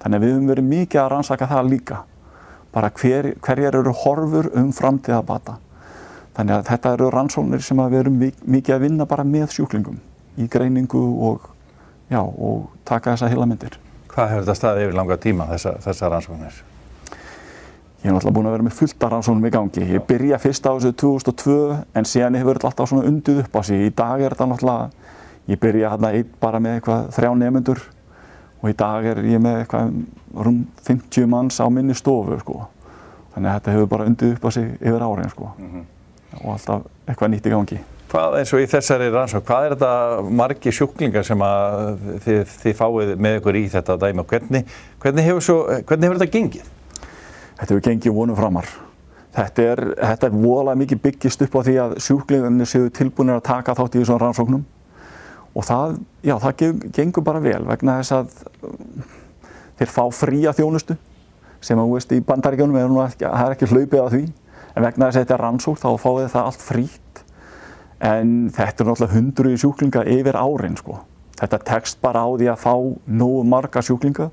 Þannig 0.00 0.16
að 0.16 0.24
við 0.24 0.32
höfum 0.34 0.50
verið 0.50 0.68
mikið 0.70 1.02
að 1.02 1.10
rannsaka 1.12 1.48
það 1.50 1.70
líka. 1.74 1.98
Bara 2.72 2.90
hver, 3.00 3.32
hverjar 3.44 3.76
eru 3.80 3.92
horfur 4.04 4.48
um 4.56 4.70
framtíða 4.72 5.20
bata. 5.26 5.58
Þannig 6.36 6.56
að 6.56 6.66
þetta 6.70 6.94
eru 6.96 7.10
rannsóknir 7.12 7.64
sem 7.66 7.82
við 7.82 8.00
erum 8.00 8.18
mikið 8.22 8.76
að 8.76 8.84
vinna 8.86 9.06
bara 9.10 9.26
með 9.26 9.56
sjúklingum 9.56 10.00
í 10.40 10.46
greiningu 10.48 11.02
og, 11.28 11.50
já, 12.08 12.22
og 12.22 12.70
taka 12.88 13.16
þessa 13.16 13.32
heila 13.32 13.48
myndir. 13.50 13.76
Hvað 14.10 14.34
hefur 14.34 14.46
þetta 14.46 14.58
staðið 14.60 14.86
yfir 14.86 15.00
langa 15.00 15.20
tíma 15.20 15.48
þessa, 15.50 15.76
þessa 15.84 16.12
rannsóknir? 16.14 16.62
Ég 18.00 18.08
hef 18.08 18.14
náttúrulega 18.16 18.34
búin 18.36 18.46
að 18.48 18.54
vera 18.56 18.64
með 18.64 18.76
fullt 18.78 19.04
af 19.04 19.10
rannsóknum 19.12 19.46
í 19.46 19.52
gangi. 19.52 19.86
Ég 19.92 20.04
byrja 20.08 20.38
fyrst 20.40 20.64
á 20.64 20.72
þessu 20.72 20.92
2002 20.96 21.56
en 21.94 22.06
síðan 22.08 22.38
hefur 22.40 22.56
þetta 22.56 22.70
alltaf 22.70 22.88
svona 22.88 23.08
unduð 23.10 23.42
upp 23.42 23.56
á 23.56 23.60
sig. 23.60 23.82
Í 23.86 23.90
dag 23.92 24.22
er 24.24 24.32
þetta 24.32 24.48
náttúrulega 24.48 25.10
Ég 25.50 25.58
byrja 25.58 25.90
hérna 25.90 26.12
einn 26.14 26.28
bara 26.40 26.60
með 26.62 26.76
eitthvað 26.78 27.06
þrjá 27.16 27.30
nefnendur 27.40 27.80
og 28.60 28.66
í 28.70 28.74
dag 28.78 29.06
er 29.10 29.20
ég 29.26 29.40
með 29.42 29.62
eitthvað 29.62 29.94
rúm 30.46 30.60
50 30.86 31.30
manns 31.30 31.58
á 31.58 31.66
minni 31.72 31.96
stofu 31.98 32.36
sko. 32.42 32.58
Þannig 33.34 33.50
að 33.50 33.56
þetta 33.56 33.74
hefur 33.74 33.88
bara 33.90 34.06
undið 34.10 34.34
upp 34.36 34.46
á 34.46 34.50
sig 34.54 34.68
yfir 34.78 35.06
árin 35.06 35.32
sko. 35.32 35.50
Mm 35.58 35.70
-hmm. 35.72 35.88
og 36.44 36.52
alltaf 36.54 36.82
eitthvað 37.08 37.30
nýtt 37.32 37.46
í 37.46 37.54
gangi. 37.54 37.80
Hvað 38.10 38.38
eins 38.38 38.52
og 38.54 38.60
í 38.60 38.66
þessari 38.66 39.10
rannsók, 39.10 39.44
hvað 39.46 39.64
er 39.64 39.74
þetta 39.74 40.22
margi 40.30 40.72
sjúklingar 40.72 41.24
sem 41.24 41.38
þið, 42.24 42.44
þið 42.62 42.74
fáið 42.74 43.16
með 43.16 43.36
ykkur 43.38 43.56
í 43.56 43.68
þetta 43.70 43.96
dæmi 43.96 44.20
og 44.20 44.26
hvernig, 44.26 44.64
hvernig, 44.98 45.24
hefur 45.24 45.42
svo, 45.42 45.58
hvernig 45.86 46.08
hefur 46.08 46.18
þetta 46.18 46.38
gengið? 46.38 46.66
Þetta 47.60 47.74
hefur 47.74 47.84
gengið 47.86 48.16
vonum 48.16 48.38
framar. 48.38 48.68
Þetta 49.30 49.66
er, 49.72 49.82
þetta 50.00 50.26
er 50.26 50.36
volað 50.42 50.80
mikið 50.80 51.02
byggist 51.04 51.44
upp 51.46 51.54
á 51.54 51.60
því 51.62 51.74
að 51.84 51.96
sjúklingarnir 52.02 52.68
séu 52.68 52.90
tilbúinir 52.90 53.38
að 53.38 53.46
taka 53.46 53.76
þátt 53.78 53.94
í 53.94 54.00
þessum 54.00 54.18
rannsóknum 54.18 54.64
og 55.54 55.66
það, 55.66 55.96
já, 56.26 56.34
það 56.42 56.64
gengur 56.96 57.26
bara 57.26 57.42
vel 57.42 57.62
vegna 57.68 58.00
þess 58.00 58.16
að 58.16 58.34
um, 58.66 59.04
þeir 59.78 59.92
fá 59.92 60.02
fría 60.14 60.54
þjónustu 60.56 60.96
sem 61.60 61.78
að, 61.78 61.86
þú 61.86 61.96
veist, 61.98 62.14
í 62.16 62.24
bandaríkjónum 62.26 62.78
er 62.80 62.92
ekki, 63.04 63.26
það 63.26 63.44
er 63.44 63.56
ekki 63.56 63.70
hlaupið 63.70 64.02
að 64.02 64.12
því 64.14 64.22
en 64.70 64.86
vegna 64.86 65.08
þess 65.08 65.18
að 65.18 65.24
þetta 65.24 65.36
er 65.36 65.44
rannsók 65.44 65.80
þá 65.80 65.88
fáið 66.00 66.28
það 66.34 66.50
allt 66.50 66.66
frít 66.66 67.22
en 68.00 68.34
þetta 68.54 68.84
er 68.84 68.88
náttúrulega 68.88 69.14
hundru 69.14 69.54
sjúklinga 69.60 70.04
yfir 70.08 70.38
árin, 70.40 70.78
sko. 70.80 71.00
Þetta 71.40 71.60
tekst 71.68 72.00
bara 72.00 72.24
á 72.24 72.28
því 72.32 72.48
að 72.52 72.62
fá 72.62 72.74
nógu 73.06 73.42
marga 73.48 73.82
sjúklinga 73.84 74.30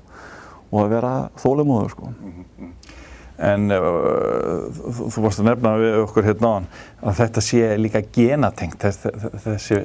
og 0.68 0.78
að 0.82 0.92
vera 0.94 1.12
þólumóður, 1.40 1.92
sko. 1.92 2.12
En 3.38 3.70
uh, 3.70 4.66
þú, 4.74 5.08
vorust 5.22 5.42
að 5.44 5.52
nefna 5.52 5.74
við 5.78 5.96
okkur 6.02 6.26
hérna 6.26 6.48
á 6.50 6.54
hann 6.56 6.68
að 7.06 7.18
þetta 7.20 7.42
sé 7.46 7.68
líka 7.78 8.02
genatengt 8.14 8.82
þessi, 8.82 9.12
þessi 9.44 9.82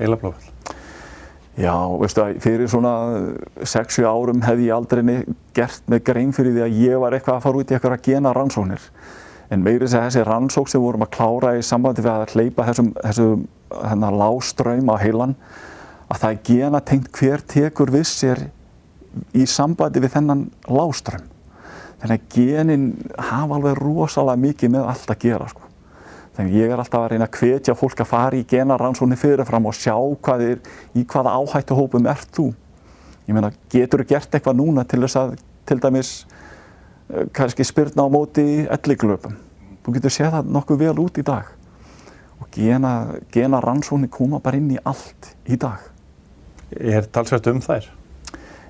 heila 0.00 0.18
blóðfall. 0.18 0.54
Já, 1.58 1.74
veistu 1.98 2.22
að 2.22 2.36
fyrir 2.42 2.68
svona 2.70 2.90
6-7 3.66 4.04
árum 4.06 4.42
hefði 4.46 4.68
ég 4.68 4.76
aldrei 4.76 5.00
gert 5.56 5.88
með 5.90 6.04
grein 6.06 6.34
fyrir 6.34 6.54
því 6.54 6.62
að 6.66 6.76
ég 6.84 7.00
var 7.02 7.16
eitthvað 7.16 7.38
að 7.38 7.46
fara 7.46 7.62
út 7.62 7.72
í 7.72 7.74
eitthvað 7.74 7.96
að 7.96 8.04
gena 8.06 8.34
rannsóknir. 8.36 8.84
En 9.50 9.64
meirins 9.64 9.96
að 9.96 10.04
þessi 10.06 10.26
rannsók 10.28 10.70
sem 10.70 10.82
vorum 10.82 11.02
að 11.06 11.14
klára 11.16 11.54
í 11.58 11.64
sambandi 11.66 12.04
við 12.04 12.12
að 12.12 12.34
hleypa 12.36 12.66
þessum, 12.68 12.92
þessum 13.00 13.46
hérna, 13.74 14.12
láströym 14.20 14.92
á 14.92 14.96
heilan, 15.02 15.34
að 16.06 16.22
það 16.22 16.30
er 16.30 16.44
gena 16.50 16.82
tengt 16.92 17.10
hver 17.18 17.42
tekur 17.54 17.94
við 17.94 18.06
sér 18.10 18.44
í 19.34 19.46
sambandi 19.50 20.04
við 20.04 20.14
þennan 20.14 20.46
láströym. 20.70 21.26
Þannig 21.98 22.20
að 22.20 22.28
genin 22.34 22.84
hafa 23.18 23.56
alveg 23.56 23.80
rosalega 23.80 24.42
mikið 24.44 24.72
með 24.76 24.90
allt 24.92 25.10
að 25.10 25.24
gera 25.24 25.48
sko. 25.50 25.64
Þannig 26.38 26.54
ég 26.54 26.70
er 26.70 26.78
alltaf 26.78 27.02
að 27.02 27.08
reyna 27.10 27.26
að 27.26 27.38
hvetja 27.40 27.74
fólk 27.74 28.00
að 28.04 28.10
fara 28.12 28.38
í 28.38 28.44
genaransóni 28.46 29.16
fyrirfram 29.18 29.66
og 29.66 29.74
sjá 29.74 29.96
hvað 29.98 30.44
er, 30.46 30.60
í 30.94 31.02
hvaða 31.02 31.32
áhættu 31.34 31.74
hópum 31.74 32.06
ert 32.06 32.30
þú. 32.36 32.52
Ég 33.26 33.34
meina, 33.34 33.50
getur 33.72 34.04
þú 34.04 34.12
gert 34.12 34.36
eitthvað 34.38 34.60
núna 34.60 34.84
til 34.86 35.00
þess 35.02 35.18
að, 35.18 35.34
til 35.66 35.80
dæmis, 35.82 36.12
uh, 37.10 37.24
kannski 37.34 37.66
spyrna 37.66 38.06
á 38.06 38.14
móti 38.14 38.44
elliglöpum. 38.70 39.34
Þú 39.82 39.96
getur 39.96 40.14
séð 40.14 40.36
það 40.36 40.52
nokkuð 40.54 40.80
vel 40.84 40.94
út 41.02 41.18
í 41.18 41.26
dag. 41.26 41.50
Og 42.38 42.46
gena, 42.54 42.92
genaransóni 43.34 44.06
koma 44.06 44.38
bara 44.38 44.62
inn 44.62 44.70
í 44.76 44.78
allt 44.86 45.32
í 45.50 45.58
dag. 45.58 45.82
Er 46.70 47.10
talsvægt 47.10 47.50
um 47.50 47.58
þær? 47.64 47.90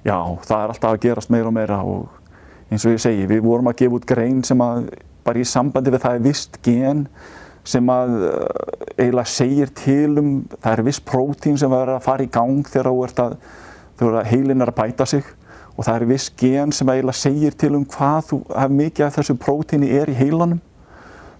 Já, 0.06 0.16
það 0.16 0.62
er 0.62 0.72
alltaf 0.72 0.94
að 0.94 1.02
gerast 1.04 1.34
meira 1.34 1.52
og 1.52 1.56
meira 1.58 1.82
og 1.84 2.17
eins 2.68 2.84
og 2.84 2.94
ég 2.94 3.02
segi, 3.02 3.26
við 3.30 3.44
vorum 3.46 3.70
að 3.70 3.78
gefa 3.82 3.98
út 3.98 4.08
grein 4.08 4.42
sem 4.44 4.60
að 4.64 4.90
bara 5.24 5.40
í 5.40 5.48
sambandi 5.48 5.92
við 5.92 6.04
það 6.04 6.18
er 6.18 6.24
vist 6.24 6.58
gen 6.64 7.06
sem 7.68 7.90
að 7.92 8.14
eh, 8.28 8.44
eiginlega 8.98 9.32
segir 9.32 9.72
til 9.76 10.20
um, 10.20 10.30
það 10.56 10.70
er 10.72 10.84
viss 10.86 11.02
prótín 11.04 11.58
sem 11.60 11.72
verður 11.72 11.98
að 11.98 12.06
fara 12.06 12.24
í 12.24 12.30
gang 12.32 12.62
þegar 12.68 12.90
þú 12.92 13.02
ert 13.08 13.20
að, 13.24 13.34
þegar 14.00 14.30
heilin 14.30 14.64
er 14.64 14.72
að 14.72 14.78
bæta 14.78 15.08
sig 15.08 15.28
og 15.78 15.86
það 15.86 15.94
er 15.94 16.06
viss 16.10 16.30
gen 16.38 16.72
sem 16.74 16.88
eiginlega 16.90 17.20
segir 17.20 17.54
til 17.58 17.74
um 17.78 17.84
hvað 17.86 18.32
þú, 18.32 18.38
mikið 18.74 19.06
af 19.06 19.18
þessu 19.18 19.36
prótíni 19.38 19.92
er 19.94 20.10
í 20.10 20.16
heilanum. 20.18 20.58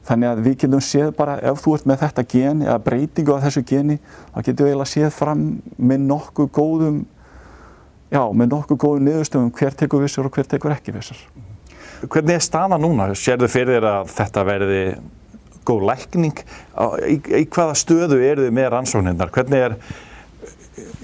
Þannig 0.06 0.30
að 0.30 0.42
við 0.44 0.54
getum 0.62 0.82
séð 0.85 1.11
bara 1.18 1.35
ef 1.44 1.58
þú 1.64 1.75
ert 1.76 1.88
með 1.90 2.04
þetta 2.04 2.25
gen 2.30 2.62
eða 2.64 2.76
breytingu 2.85 3.35
af 3.35 3.42
þessu 3.44 3.64
geni, 3.66 3.99
þá 4.32 4.38
getum 4.47 4.68
við 4.68 4.70
eiginlega 4.70 4.92
séð 4.92 5.11
fram 5.16 5.42
með 5.76 6.04
nokkuð 6.12 6.52
góðum, 6.54 7.00
já, 8.12 8.23
með 8.33 8.50
nokkuð 8.55 8.81
góðum 8.85 9.07
niðurstöfum 9.09 9.53
hver 9.59 9.77
tekur 9.79 10.05
vissar 10.05 10.29
og 10.29 10.35
hver 10.35 10.49
tekur 10.49 10.75
ekki 10.75 10.95
vissar. 10.97 11.21
Hvernig 12.07 12.38
er 12.38 12.45
staða 12.45 12.79
núna? 12.81 13.09
Sér 13.19 13.41
þau 13.43 13.50
fyrir 13.50 13.79
þér 13.79 13.88
að 13.91 14.12
þetta 14.15 14.45
verði 14.47 14.83
góð 15.69 15.87
lækning 15.88 16.43
í, 17.09 17.17
í 17.19 17.47
hvaða 17.53 17.75
stöðu 17.79 18.21
eru 18.25 18.47
þið 18.47 18.55
með 18.57 18.69
rannsóknirnar 18.75 19.33
hvernig 19.35 19.65
er, 19.67 19.75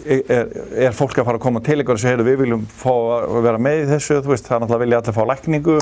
er, 0.06 0.54
er 0.86 0.96
fólk 0.96 1.18
að 1.18 1.28
fara 1.28 1.40
að 1.40 1.44
koma 1.44 1.62
til 1.64 1.80
ykkur 1.82 1.98
og 1.98 2.04
segja 2.04 2.24
við 2.24 2.44
viljum 2.44 2.64
fá 2.70 2.92
að 2.94 3.40
vera 3.48 3.60
með 3.66 3.82
í 3.82 3.88
þessu 3.92 4.20
veist, 4.28 4.48
það 4.48 4.56
er 4.56 4.64
náttúrulega 4.64 4.84
vilja 4.84 5.02
allir 5.02 5.18
fá 5.18 5.22
lækningu 5.32 5.76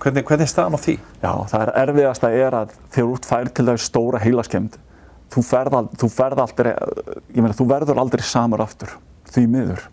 hvernig, 0.00 0.26
hvernig 0.26 0.46
er 0.46 0.52
staðan 0.52 0.76
á 0.76 0.80
því? 0.80 0.96
Já, 1.22 1.32
það 1.52 1.64
er 1.64 1.72
erfiðast 1.84 2.26
að 2.26 2.38
er 2.40 2.58
að 2.60 2.74
þegar 2.88 3.14
út 3.14 3.30
fær 3.30 3.52
til 3.54 3.68
það 3.70 3.80
stóra 3.86 4.22
heilaskemd 4.24 4.76
þú, 5.30 5.46
þú, 6.02 6.10
aldrei, 6.26 6.74
meina, 7.36 7.56
þú 7.56 7.70
verður 7.70 8.02
aldrei 8.04 8.26
samar 8.26 8.66
aftur 8.66 8.98
því 9.30 9.46
miður 9.48 9.88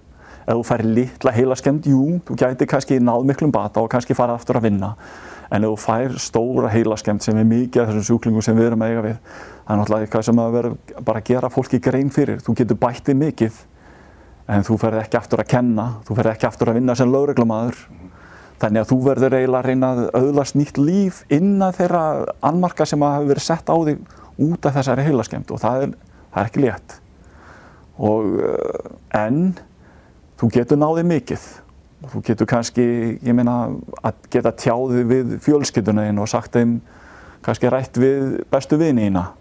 ef 0.47 0.53
þú 0.55 0.63
fær 0.63 0.83
litla 0.87 1.33
heilaskemd, 1.35 1.87
jú, 1.91 2.21
þú 2.27 2.37
gæti 2.39 2.67
kannski 2.69 2.99
náð 3.03 3.27
miklum 3.27 3.51
bata 3.51 3.83
og 3.83 3.91
kannski 3.91 4.15
fara 4.15 4.37
aftur 4.39 4.61
að 4.61 4.69
vinna. 4.69 4.93
En 5.51 5.63
ef 5.63 5.73
þú 5.73 5.79
fær 5.83 6.17
stóra 6.23 6.71
heilaskemmt 6.71 7.23
sem 7.23 7.37
er 7.39 7.47
mikið 7.47 7.83
af 7.83 7.91
þessum 7.91 8.07
sjúklingum 8.09 8.43
sem 8.43 8.55
við 8.57 8.71
erum 8.71 8.83
eiga 8.87 9.03
við 9.05 9.17
það 9.67 9.73
er 9.73 9.79
náttúrulega 9.81 10.07
eitthvað 10.07 10.25
sem 10.27 10.39
að 10.39 10.53
vera 10.55 10.69
bara 11.03 11.19
að 11.19 11.27
gera 11.27 11.51
fólki 11.51 11.79
grein 11.83 12.11
fyrir, 12.13 12.39
þú 12.43 12.55
getur 12.61 12.79
bættið 12.79 13.19
mikið 13.19 13.57
en 14.47 14.63
þú 14.63 14.77
ferð 14.79 15.01
ekki 15.01 15.19
aftur 15.19 15.43
að 15.43 15.49
kenna 15.51 15.87
þú 16.07 16.15
ferð 16.19 16.31
ekki 16.31 16.47
aftur 16.47 16.71
að 16.71 16.79
vinna 16.79 16.95
sem 16.95 17.11
lögreglamaður 17.11 17.81
þannig 18.61 18.81
að 18.83 18.91
þú 18.91 18.99
verður 19.05 19.35
eiginlega 19.37 19.59
að 19.59 19.67
reyna 19.67 19.89
að 19.91 20.03
auðlast 20.21 20.57
nýtt 20.57 20.79
líf 20.79 21.19
innan 21.33 21.75
þeirra 21.75 22.03
anmarka 22.47 22.87
sem 22.87 23.03
hafa 23.03 23.27
verið 23.27 23.47
sett 23.49 23.67
á 23.67 23.75
þig 23.75 24.15
út 24.47 24.69
af 24.69 24.77
þessari 24.79 25.05
heilaskemmt 25.09 25.51
og 25.51 25.61
það 25.61 25.83
er, 25.83 25.93
það 26.31 26.41
er 26.41 26.49
ekki 26.49 26.63
létt. 26.63 26.95
Og 28.07 28.39
eh, 28.45 28.89
en 29.17 29.39
þú 30.37 30.51
getur 30.53 30.79
náðið 30.81 31.09
mikið 31.13 31.47
Þú 32.05 32.19
getur 32.21 32.45
kannski, 32.45 32.83
ég 33.25 33.33
meina, 33.33 33.71
að 34.05 34.19
geta 34.29 34.51
tjáðið 34.53 35.07
við 35.09 35.31
fjölskyldunum 35.41 36.19
og 36.21 36.29
sagt 36.29 36.53
þeim 36.53 36.75
kannski 37.45 37.71
rætt 37.73 37.97
við 37.97 38.35
bestu 38.53 38.77
vinina. 38.77 39.31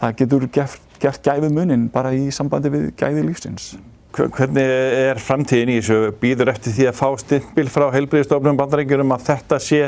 Það 0.00 0.16
getur 0.18 0.46
gert, 0.50 0.82
gert 0.98 1.22
gæfið 1.22 1.54
munin 1.54 1.86
bara 1.92 2.10
í 2.16 2.26
sambandi 2.34 2.72
við 2.72 2.88
gæfið 2.98 3.28
lífsins. 3.28 3.68
Hvernig 4.16 4.66
er 4.66 5.22
framtíðin 5.22 5.70
í 5.70 5.78
þessu? 5.78 6.10
Býður 6.18 6.50
eftir 6.50 6.74
því 6.74 6.90
að 6.90 6.98
fá 6.98 7.06
stimpil 7.22 7.68
frá 7.70 7.86
heilbríðistofnum 7.94 8.58
bandarengurum 8.58 9.14
að 9.14 9.28
þetta 9.28 9.60
sé, 9.62 9.80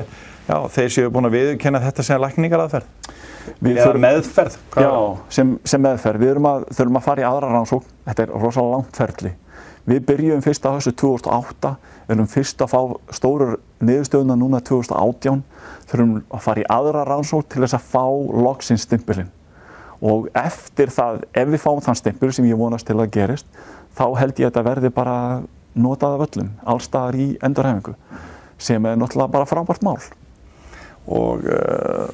já, 0.47 0.57
þeir 0.77 0.95
séu 0.95 1.11
búin 1.11 1.27
að 1.27 1.39
viðkenna 1.41 1.83
þetta 1.83 2.07
sem 2.07 2.23
lækningaraðferð? 2.23 3.13
Eða 3.67 3.93
meðferð? 3.99 4.61
Hvað? 4.71 4.87
Já, 4.87 5.33
sem, 5.41 5.57
sem 5.67 5.83
meðferð. 5.83 6.23
Við 6.23 6.39
að, 6.39 6.69
þurfum 6.79 7.01
að 7.01 7.09
fara 7.09 7.25
í 7.25 7.27
aðra 7.27 7.51
rannsókn. 7.51 7.97
Þetta 8.07 8.29
er 8.29 8.37
rosalega 8.37 8.77
langt 8.77 9.01
ferli. 9.03 9.33
Við 9.89 10.05
byrjum 10.07 10.43
fyrst 10.45 10.67
á 10.67 10.71
þessu 10.77 10.93
2008 10.95 11.77
Við 12.13 12.17
erum 12.17 12.29
fyrst 12.29 12.63
að 12.65 12.73
fá 12.73 12.81
stóru 13.15 13.47
niðurstöðuna 13.81 14.35
núna 14.37 14.59
2018, 14.67 15.39
þurfum 15.89 16.11
að 16.35 16.43
fara 16.45 16.61
í 16.61 16.67
aðra 16.75 17.05
rannsók 17.07 17.47
til 17.49 17.63
þess 17.63 17.77
að 17.79 17.87
fá 17.93 18.05
loksinsstimpilinn 18.47 19.31
og 20.03 20.27
eftir 20.35 20.91
það, 20.91 21.21
ef 21.39 21.51
við 21.53 21.63
fáum 21.63 21.81
þann 21.85 21.97
stimpur 22.01 22.33
sem 22.35 22.49
ég 22.49 22.59
vonast 22.59 22.89
til 22.89 22.97
að 22.99 23.13
gerist, 23.15 23.47
þá 23.95 24.05
held 24.19 24.41
ég 24.43 24.49
að 24.49 24.51
þetta 24.51 24.65
verði 24.67 24.91
bara 24.97 25.17
notað 25.79 26.17
af 26.17 26.25
öllum, 26.27 26.49
allstaðar 26.75 27.19
í 27.23 27.27
endurhefingu, 27.39 27.95
sem 28.59 28.89
er 28.91 28.99
náttúrulega 28.99 29.35
bara 29.37 29.47
frábært 29.47 29.87
mál. 29.87 30.01
Og 31.07 31.47
uh, 31.47 32.11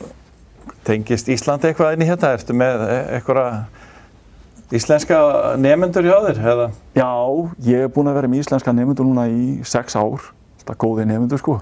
tengist 0.85 1.33
Íslandi 1.33 1.73
eitthvað 1.73 1.97
inn 1.97 2.05
í 2.05 2.11
þetta? 2.13 2.35
Ertu 2.37 2.59
með 2.61 2.85
eitthvað 2.93 3.49
íslenska 4.75 5.19
nefnendur 5.61 6.07
hjá 6.07 6.17
þér? 6.27 6.41
Eða? 6.53 6.69
Já, 6.99 7.11
ég 7.65 7.85
hef 7.85 7.95
búin 7.95 8.11
að 8.11 8.19
vera 8.19 8.31
með 8.31 8.45
íslenska 8.45 8.75
nefnendur 8.75 9.09
núna 9.09 9.27
í 9.31 9.59
sex 9.69 9.97
ár, 9.97 10.29
alltaf 10.61 10.79
góði 10.81 11.07
nefnendur 11.09 11.41
sko. 11.41 11.59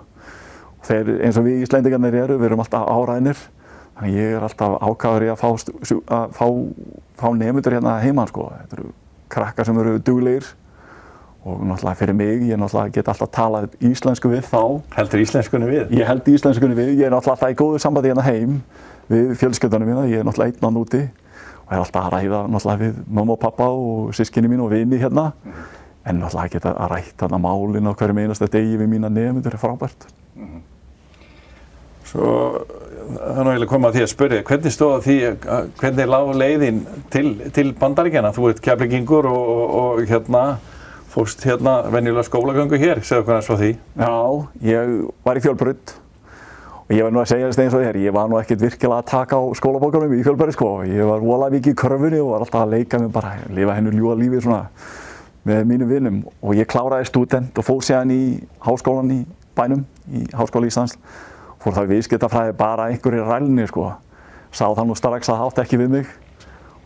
Þeir, 0.87 1.13
eins 1.27 1.39
og 1.39 1.47
við 1.47 1.65
íslendingarnir 1.67 2.19
eru, 2.25 2.39
við 2.41 2.51
erum 2.51 2.63
alltaf 2.63 2.87
áræðinir, 2.91 3.41
þannig 3.97 4.21
ég 4.21 4.37
er 4.37 4.47
alltaf 4.47 4.77
ákvæður 4.83 5.27
í 5.27 5.33
að 5.33 5.43
fá, 5.43 5.49
að 6.19 6.37
fá, 6.37 6.47
fá 7.23 7.27
nefnendur 7.35 7.77
hérna 7.79 7.99
heima 8.03 8.27
sko. 8.31 8.49
Þetta 8.61 8.79
eru 8.81 8.95
krakkar 9.35 9.69
sem 9.69 9.83
eru 9.83 9.99
duglegir 9.99 10.55
og 11.47 11.61
náttúrulega 11.63 12.01
fyrir 12.01 12.17
mig, 12.19 12.43
ég 12.51 12.91
get 12.95 13.09
alltaf 13.09 13.31
talað 13.31 13.75
íslensku 13.79 14.31
við 14.33 14.49
þá. 14.51 14.83
Heldur 14.97 15.23
íslenskunni 15.23 15.69
við? 15.71 15.93
Ég 15.95 16.09
held 16.09 16.27
íslenskunni 16.27 16.75
við, 16.75 16.97
ég 16.99 17.07
er 17.07 17.15
náttúrulega 17.15 17.37
alltaf 17.37 17.55
í 17.55 17.59
góðu 17.61 17.79
sambandi 17.83 18.11
hérna 18.11 18.25
heim 18.27 18.57
við 19.07 19.37
fjölskyldunum 19.39 19.93
mína, 19.93 20.09
ég 20.11 20.25
er 20.25 20.27
náttúrulega 20.27 20.57
einn 20.57 20.67
án 20.67 20.81
úti 20.81 21.05
er 21.71 21.81
alltaf 21.81 22.07
að 22.07 22.15
ræða 22.15 22.43
náttúrulega 22.51 22.83
við 22.85 23.01
mamma 23.19 23.35
og 23.35 23.43
pappa 23.43 23.69
og 23.73 24.15
sískinni 24.17 24.51
mín 24.51 24.63
og 24.65 24.71
vini 24.71 25.01
hérna 25.01 25.31
mm. 25.33 25.65
en 26.07 26.23
náttúrulega 26.23 26.55
geta 26.57 26.75
að 26.77 26.95
rætta 26.95 27.27
þarna 27.27 27.43
málin 27.43 27.91
á 27.91 27.93
hverjum 27.93 28.23
einasta 28.23 28.51
degi 28.51 28.79
við 28.79 28.91
mína 28.93 29.11
nefndur 29.11 29.57
er 29.57 29.63
frábært. 29.63 30.07
Mm. 30.39 30.63
Svo 32.07 32.31
það 33.07 33.41
er 33.41 33.45
náttúrulega 33.49 33.71
komað 33.71 33.91
að 33.91 33.99
því 33.99 34.05
að 34.05 34.13
spyrja, 34.13 34.47
hvernig 34.47 34.75
stóða 34.75 35.03
því, 35.05 35.19
hvernig 35.81 36.09
lág 36.11 36.33
leiðin 36.43 36.81
til, 37.13 37.27
til 37.55 37.69
bandaríkjana? 37.81 38.33
Þú 38.37 38.49
ert 38.51 38.65
keflingingur 38.65 39.29
og, 39.31 39.53
og, 39.57 39.77
og 39.83 40.09
hérna 40.11 40.47
fórst 41.17 41.47
hérna 41.49 41.79
venjulega 41.93 42.27
skólagöngu 42.29 42.79
hér, 42.81 43.01
segðu 43.07 43.29
hvernig 43.31 43.47
svo 43.47 43.57
því? 43.61 43.71
Já, 43.97 44.17
ég 44.69 44.97
var 45.25 45.39
í 45.39 45.45
fjölbrudd 45.45 45.95
og 46.87 46.93
ég 46.95 47.03
var 47.03 47.15
nú 47.15 47.23
að 47.23 47.31
segja 47.33 47.49
þetta 47.51 47.65
eins 47.65 47.75
og 47.75 47.83
þér, 47.83 48.01
ég 48.05 48.15
var 48.15 48.29
nú 48.31 48.39
ekkert 48.39 48.63
virkilega 48.63 49.01
að 49.03 49.09
taka 49.11 49.41
á 49.41 49.45
skólabókunum 49.59 50.15
í 50.15 50.23
fjölbrudd 50.23 50.55
sko, 50.55 50.71
ég 50.87 51.09
var 51.09 51.25
volað 51.25 51.57
mikið 51.57 51.75
í 51.75 51.81
körfunni 51.83 52.21
og 52.23 52.31
var 52.35 52.45
alltaf 52.47 52.63
að 52.63 52.77
leika 52.77 53.01
með 53.03 53.11
bara, 53.17 53.33
lifa 53.51 53.75
hennu 53.79 53.95
ljúa 53.97 54.15
lífi 54.21 54.43
svona 54.45 54.69
með 55.47 55.65
mínum 55.71 55.91
vinnum 55.91 56.21
og 56.43 56.55
ég 56.59 56.71
kláraði 56.71 57.09
student 57.11 57.59
og 57.59 57.67
fór 57.67 57.83
séðan 57.87 58.15
í 58.15 58.23
háskólan 58.63 59.11
í 59.15 59.21
bænum, 59.57 59.85
í 60.13 60.27
Háskóla 60.37 60.69
Íslands 60.69 60.97
fór 61.63 61.79
í 61.83 61.89
viðskiptafræði 61.95 62.55
bara 62.59 62.91
einhverjir 62.93 63.27
rælni 63.27 63.67
sko. 63.71 63.91
Sá 64.53 64.69
það 64.69 64.87
nú 64.89 64.97
strax 64.99 65.31
að 65.31 65.41
það 65.41 65.47
átt 65.49 65.61
ekki 65.65 65.81
við 65.81 65.93
mig 65.97 66.11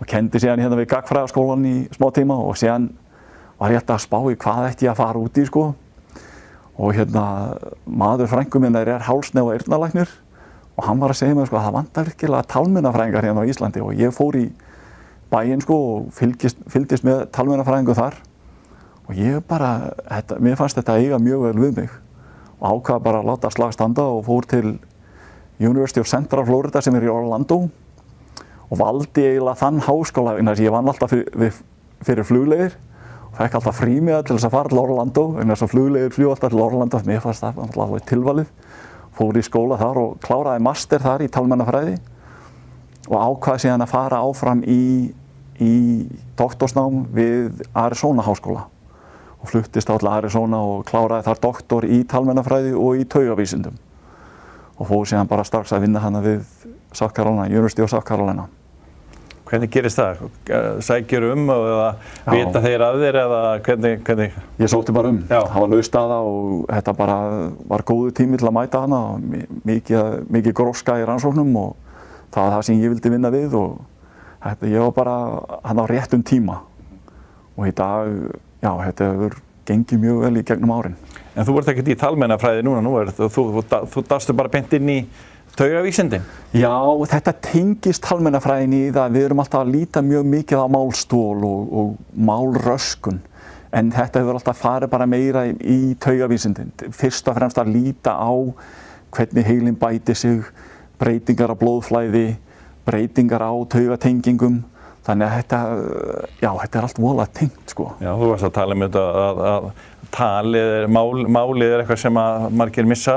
og 0.01 0.09
kendi 0.09 0.41
síðan 0.41 0.63
hérna 0.63 0.79
við 0.79 0.91
gagfræðaskólan 0.95 1.67
í 1.69 1.75
smá 1.95 2.09
tíma 2.17 2.39
og 2.41 2.57
síðan 2.59 2.89
var 3.61 3.75
ég 3.75 3.83
alltaf 3.83 3.99
að 3.99 4.07
spá 4.07 4.19
í 4.31 4.39
hvað 4.41 4.69
ætti 4.71 4.89
ég 4.89 4.95
að 4.95 5.01
fara 5.03 5.21
út 5.21 5.41
í 5.41 5.45
sko. 5.49 5.65
Og 6.81 6.95
hérna 6.97 7.25
maður 7.85 8.31
frængum 8.31 8.65
minna 8.65 8.81
er 8.81 9.05
hálsnef 9.05 9.45
og 9.45 9.55
eirnalæknir 9.55 10.11
og 10.79 10.87
hann 10.87 11.01
var 11.03 11.13
að 11.13 11.19
segja 11.21 11.37
mér 11.37 11.49
sko 11.51 11.59
að 11.59 11.67
það 11.67 11.75
vantar 11.77 12.07
virkilega 12.09 12.49
talmennafræðingar 12.55 13.27
hérna 13.27 13.43
á 13.45 13.51
Íslandi 13.53 13.83
og 13.85 13.99
ég 14.01 14.15
fór 14.17 14.39
í 14.41 14.47
bæinn 15.31 15.61
sko 15.61 15.77
og 15.77 16.07
fylgist, 16.17 16.63
fylgist 16.73 17.05
með 17.05 17.27
talmennafræðingu 17.37 17.97
þar. 17.99 18.17
Og 19.11 19.19
ég 19.19 19.43
bara, 19.45 19.91
þetta, 20.07 20.39
mér 20.41 20.57
fannst 20.57 20.79
þetta 20.79 20.97
eiga 21.03 21.19
mjög 21.21 21.51
vel 21.51 21.59
við 21.59 21.83
mig 21.83 21.99
og 22.61 22.81
ákvaða 22.81 23.05
bara 23.05 23.21
að 23.21 23.29
láta 23.29 23.51
slag 23.53 23.75
standa 23.75 24.05
og 24.09 24.25
fór 24.29 24.47
til 24.49 24.79
University 25.61 26.01
of 26.01 26.09
Central 26.09 26.47
Florida 26.49 26.81
sem 26.85 26.97
er 26.97 27.05
í 27.09 27.13
Orlando 27.13 27.67
og 28.71 28.79
valdi 28.79 29.25
eiginlega 29.27 29.59
þann 29.61 29.81
háskóla 29.85 30.37
en 30.39 30.49
þess 30.49 30.61
að 30.61 30.67
ég 30.69 30.75
vann 30.75 30.91
alltaf 30.93 31.13
fyrir, 31.13 31.57
fyrir 32.07 32.29
fluglegir 32.29 32.77
fekk 33.37 33.57
alltaf 33.59 33.79
frímiða 33.81 34.23
til 34.27 34.37
þess 34.37 34.49
að 34.49 34.55
fara 34.57 34.71
til 34.73 34.81
Orlando 34.83 35.25
en 35.41 35.53
þess 35.53 35.65
að 35.67 35.73
fluglegir 35.75 36.15
fljú 36.15 36.31
alltaf 36.33 36.53
til 36.53 36.63
Orlando. 36.65 37.01
Mér 37.07 37.23
fannst 37.25 37.45
það 37.45 37.61
alltaf 37.67 38.09
tilvalið. 38.11 38.51
Fór 39.17 39.39
í 39.39 39.45
skóla 39.45 39.79
þar 39.81 40.01
og 40.01 40.19
kláraði 40.25 40.65
master 40.65 41.03
þar 41.03 41.25
í 41.25 41.31
talmennafræði 41.33 41.97
og 43.11 43.17
ákvaði 43.19 43.65
síðan 43.65 43.85
að 43.85 43.93
fara 43.93 44.21
áfram 44.23 44.63
í, 44.65 44.83
í 45.61 45.75
doktorsnám 46.39 47.03
við 47.15 47.65
Arizona 47.75 48.25
háskóla. 48.27 48.67
Og 49.41 49.51
fluttist 49.51 49.89
á 49.89 49.97
til 49.97 50.11
Arizona 50.13 50.61
og 50.63 50.85
kláraði 50.89 51.27
þar 51.31 51.43
doktor 51.43 51.89
í 51.89 52.03
talmennafræði 52.09 52.77
og 52.77 53.01
í 53.01 53.09
taugavísindum. 53.09 53.77
Og 54.81 54.89
fóð 54.89 55.11
síðan 55.11 55.29
bara 55.29 55.45
strax 55.45 55.75
að 55.75 55.87
vinna 55.87 56.03
hana 56.05 56.23
við 56.25 56.45
South 56.93 57.15
Carolina, 57.17 57.49
University 57.51 57.85
of 57.85 57.93
South 57.93 58.07
Carolina. 58.07 58.49
Hvernig 59.51 59.71
gerist 59.75 59.99
það? 59.99 60.21
Sækjur 60.87 61.25
um 61.33 61.49
eða 61.51 61.87
vita 62.31 62.61
þeir 62.63 62.85
af 62.87 62.99
þér 63.03 63.17
eða 63.25 63.41
hvernig, 63.67 63.95
hvernig? 64.07 64.37
Ég 64.63 64.71
sótti 64.71 64.95
bara 64.95 65.11
um. 65.11 65.19
Já. 65.27 65.41
Það 65.41 65.65
var 65.65 65.73
laust 65.73 65.99
aða 65.99 66.19
og 66.31 66.53
þetta 66.69 66.95
bara 67.01 67.17
var 67.73 67.85
góðu 67.89 68.13
tími 68.21 68.39
til 68.39 68.47
að 68.47 68.57
mæta 68.61 68.85
hana 68.85 69.01
mikið, 69.67 70.21
mikið 70.31 70.57
gróska 70.61 71.01
í 71.01 71.07
rannsóknum 71.09 71.51
og 71.65 71.73
það 72.31 72.45
var 72.45 72.55
það 72.55 72.67
sem 72.69 72.79
ég 72.85 72.95
vildi 72.95 73.13
vinna 73.17 73.33
við 73.35 73.57
og 73.59 73.81
þetta, 74.45 74.71
ég 74.71 74.87
var 74.87 74.95
bara 75.01 75.17
hann 75.67 75.83
á 75.83 75.85
réttum 75.91 76.23
tíma 76.31 76.61
og 77.57 77.67
í 77.67 77.75
dag 77.75 78.13
já, 78.63 78.71
þetta 78.71 79.11
hefur 79.11 79.41
gengið 79.71 80.05
mjög 80.05 80.23
vel 80.25 80.39
í 80.39 80.45
gegnum 80.47 80.77
árin. 80.79 80.95
En 81.35 81.47
þú 81.47 81.59
vart 81.59 81.73
ekkert 81.73 81.91
í 81.91 81.99
talmennafræði 81.99 82.63
núna, 82.67 82.83
nú 82.85 82.95
er, 83.01 83.11
þú, 83.15 83.29
þú, 83.35 83.45
þú, 83.59 83.83
þú 83.93 84.03
dastu 84.09 84.35
bara 84.37 84.51
bent 84.53 84.73
inn 84.79 84.91
í 84.91 85.01
taugavísindin? 85.59 86.25
Já, 86.57 86.75
þetta 87.13 87.35
tengist 87.45 88.03
talmennafræðin 88.07 88.77
í 88.77 88.83
það, 88.95 89.17
við 89.17 89.27
erum 89.29 89.43
alltaf 89.43 89.65
að 89.65 89.73
líta 89.75 90.03
mjög 90.05 90.29
mikið 90.35 90.63
á 90.63 90.67
málstól 90.73 91.45
og, 91.47 91.75
og 91.81 92.21
málröskun, 92.29 93.21
en 93.75 93.93
þetta 93.95 94.23
hefur 94.23 94.39
alltaf 94.39 94.61
farið 94.61 94.93
bara 94.93 95.09
meira 95.11 95.45
í 95.51 95.95
taugavísindin. 96.03 96.73
Fyrst 96.95 97.31
og 97.31 97.39
fremst 97.39 97.61
að 97.63 97.73
líta 97.75 98.17
á 98.19 98.33
hvernig 99.15 99.47
heilin 99.47 99.79
bæti 99.79 100.15
sig, 100.15 100.43
breytingar 101.01 101.55
á 101.55 101.57
blóðflæði, 101.59 102.37
breytingar 102.87 103.43
á 103.43 103.53
taugatengingum, 103.71 104.63
Þannig 105.07 105.27
að 105.27 105.37
þetta, 105.39 105.59
já, 106.43 106.51
þetta 106.61 106.79
er 106.79 106.87
allt 106.87 106.99
volað 107.01 107.31
tengt 107.39 107.73
sko. 107.73 107.87
Já, 108.03 108.11
þú 108.21 108.27
varst 108.35 108.47
að 108.47 108.57
tala 108.59 108.77
um 108.77 108.85
þetta 108.85 109.05
að, 109.21 109.41
að 109.51 109.69
talið 110.15 110.73
er, 110.77 110.89
mál, 110.91 111.23
málið 111.31 111.69
er 111.75 111.83
eitthvað 111.83 112.01
sem 112.03 112.19
að 112.21 112.47
margir 112.61 112.89
missa 112.89 113.15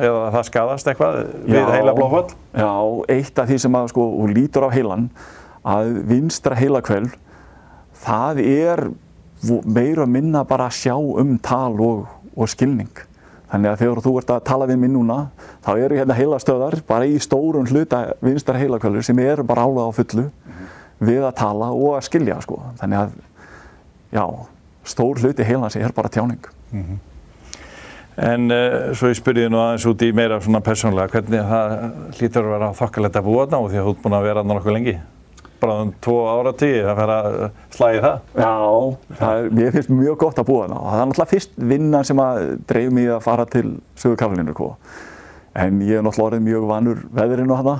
eða 0.00 0.30
það 0.34 0.46
skadast 0.48 0.90
eitthvað 0.90 1.18
já, 1.20 1.52
við 1.52 1.70
heila 1.74 1.94
blóðfall? 1.96 2.24
Já, 2.56 2.72
eitt 3.16 3.42
af 3.42 3.50
því 3.50 3.58
sem 3.64 3.78
að 3.80 3.92
sko, 3.92 4.06
hún 4.22 4.34
lítur 4.36 4.66
á 4.66 4.70
heilan, 4.74 5.06
að 5.60 5.92
vinstra 6.08 6.58
heilakvöld, 6.58 7.14
það 8.00 8.42
er 8.46 8.84
meira 9.64 10.08
minna 10.08 10.42
bara 10.48 10.68
að 10.68 10.80
sjá 10.80 10.96
um 10.96 11.36
tal 11.44 11.76
og, 11.84 12.02
og 12.34 12.50
skilning. 12.50 12.90
Þannig 13.50 13.72
að 13.72 13.80
þegar 13.82 14.00
þú 14.04 14.12
ert 14.20 14.30
að 14.30 14.44
tala 14.46 14.66
við 14.70 14.78
minn 14.78 14.92
núna, 14.94 15.18
þá 15.64 15.70
eru 15.74 15.96
hérna 15.98 16.14
heilastöðar 16.14 16.76
bara 16.86 17.08
í 17.08 17.16
stórun 17.22 17.66
hluta 17.66 18.04
vinstra 18.22 18.60
heilakvöldur 18.60 19.04
sem 19.04 19.18
eru 19.24 19.44
bara 19.46 19.64
álað 19.66 19.90
á 19.90 19.92
fullu. 19.96 20.26
Við 21.00 21.24
að 21.24 21.36
tala 21.40 21.70
og 21.72 21.94
að 21.96 22.06
skilja 22.08 22.40
sko. 22.44 22.58
Þannig 22.80 23.04
að, 23.04 23.14
já, 24.12 24.24
stór 24.84 25.22
hluti 25.22 25.46
heilans 25.48 25.78
er 25.80 25.94
bara 25.96 26.12
tjáning. 26.12 26.42
Mm 26.72 26.82
-hmm. 26.82 26.98
En 28.20 28.50
uh, 28.52 28.90
svo 28.96 29.08
ég 29.08 29.16
spyrði 29.16 29.46
nú 29.48 29.60
aðeins 29.62 29.86
út 29.88 30.02
í 30.02 30.10
meira 30.12 30.40
svona 30.42 30.60
persónulega, 30.60 31.08
hvernig 31.08 31.46
það 31.46 31.70
hlýtur 32.18 32.44
að 32.44 32.52
vera 32.52 32.72
þokkalegt 32.76 33.16
að 33.16 33.28
búa 33.28 33.46
þarna 33.46 33.60
og 33.62 33.70
því 33.70 33.78
að 33.80 33.86
þú 33.86 33.94
ert 33.94 34.02
búin 34.02 34.16
að 34.18 34.26
vera 34.26 34.42
þarna 34.42 34.56
nokkuð 34.58 34.76
lengi? 34.76 34.94
Bara 35.60 35.76
um 35.84 35.92
tvo 36.00 36.16
ára 36.28 36.52
tíu 36.56 36.82
að 36.88 36.98
vera 36.98 37.16
að 37.20 37.46
slæði 37.76 38.02
það? 38.04 38.18
Já, 38.42 38.56
það 39.20 39.38
er, 39.38 39.48
mér 39.58 39.72
finnst 39.76 39.92
mjög 39.92 40.18
gott 40.24 40.42
að 40.42 40.48
búa 40.50 40.66
þarna 40.66 40.80
og 40.80 40.90
það 40.90 41.00
er 41.00 41.08
náttúrulega 41.10 41.32
fyrst 41.32 41.56
vinnan 41.72 42.08
sem 42.10 42.22
að 42.24 42.42
dreif 42.72 42.92
mér 42.98 43.14
að 43.14 43.24
fara 43.28 43.46
til 43.54 43.66
Sögur 43.96 44.20
Kaflinu. 44.20 44.56
Sko. 44.56 44.70
En 45.64 45.80
ég 45.84 46.00
er 46.00 46.04
náttúrulega 46.04 46.28
orðið 46.30 46.46
mjög 46.48 46.68
vanur 46.74 47.02
veðurinn 47.20 47.54
og 47.54 47.62
þarna 47.62 47.76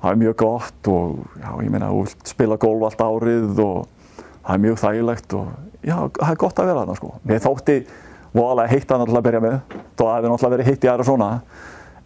það 0.00 0.10
er 0.10 0.20
mjög 0.20 0.36
gott 0.40 0.90
og 0.90 1.16
já, 1.40 1.50
ég 1.64 1.72
meina, 1.72 1.90
þú 1.90 2.04
vilt 2.04 2.30
spila 2.32 2.58
golf 2.60 2.86
allt 2.88 3.02
árið 3.04 3.62
og 3.64 3.88
það 4.16 4.52
er 4.54 4.62
mjög 4.64 4.78
þægilegt 4.80 5.34
og 5.36 5.50
já, 5.84 5.96
það 6.18 6.30
er 6.30 6.40
gott 6.44 6.60
að 6.60 6.70
vera 6.70 6.84
þarna 6.84 6.96
sko. 7.00 7.12
Mér 7.28 7.42
þótti 7.44 7.76
voðalega 8.32 8.72
heitt 8.74 8.92
að 8.92 9.02
náttúrulega 9.02 9.26
byrja 9.28 9.42
með, 9.44 9.56
það 9.98 10.12
hefði 10.14 10.32
náttúrulega 10.32 10.56
verið 10.56 10.70
heitt 10.70 10.86
í 10.86 10.92
aðra 10.92 11.08
svona, 11.08 11.30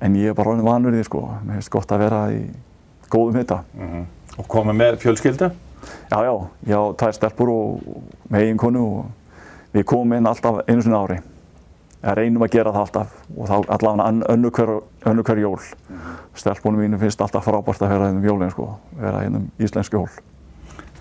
en 0.00 0.16
ég 0.18 0.32
er 0.32 0.38
bara 0.38 0.54
honum 0.54 0.70
vanur 0.70 0.94
í 0.94 1.00
því 1.00 1.08
sko. 1.10 1.26
Mér 1.44 1.60
finnst 1.60 1.74
gott 1.74 1.94
að 1.94 2.06
vera 2.06 2.22
í 2.34 2.40
góðum 3.12 3.38
hitta. 3.38 3.60
Mm 3.74 3.90
-hmm. 3.92 4.08
Og 4.38 4.48
komið 4.48 4.80
með 4.80 4.98
fjölskyldu? 5.04 5.50
Já, 6.10 6.18
já, 6.24 6.34
já, 6.66 6.80
það 6.98 7.08
er 7.08 7.12
stelpur 7.12 7.48
og 7.48 7.80
með 8.30 8.40
eiginkonu 8.40 8.82
og 8.82 9.04
við 9.72 9.84
komum 9.84 10.16
inn 10.16 10.26
alltaf 10.26 10.62
einu 10.66 10.82
svona 10.82 11.02
ári 11.04 11.20
reynum 12.18 12.44
að 12.44 12.52
gera 12.52 12.72
það 12.74 12.84
alltaf 12.84 13.16
og 13.36 13.48
þá 13.48 13.54
allavega 13.76 14.34
önnu 14.34 14.50
hver, 14.50 14.72
hver 15.04 15.38
jól. 15.40 15.58
Mm 15.58 15.96
-hmm. 15.96 16.20
Stelpunum 16.34 16.80
mínu 16.80 16.98
finnst 16.98 17.20
alltaf 17.20 17.44
frábært 17.44 17.82
að 17.82 17.88
vera 17.88 18.06
hérna 18.08 18.18
um 18.18 18.24
jólinn 18.24 18.50
sko, 18.50 18.68
vera 19.00 19.20
hérna 19.22 19.36
um 19.36 19.50
íslensk 19.58 19.92
jól. 19.92 20.08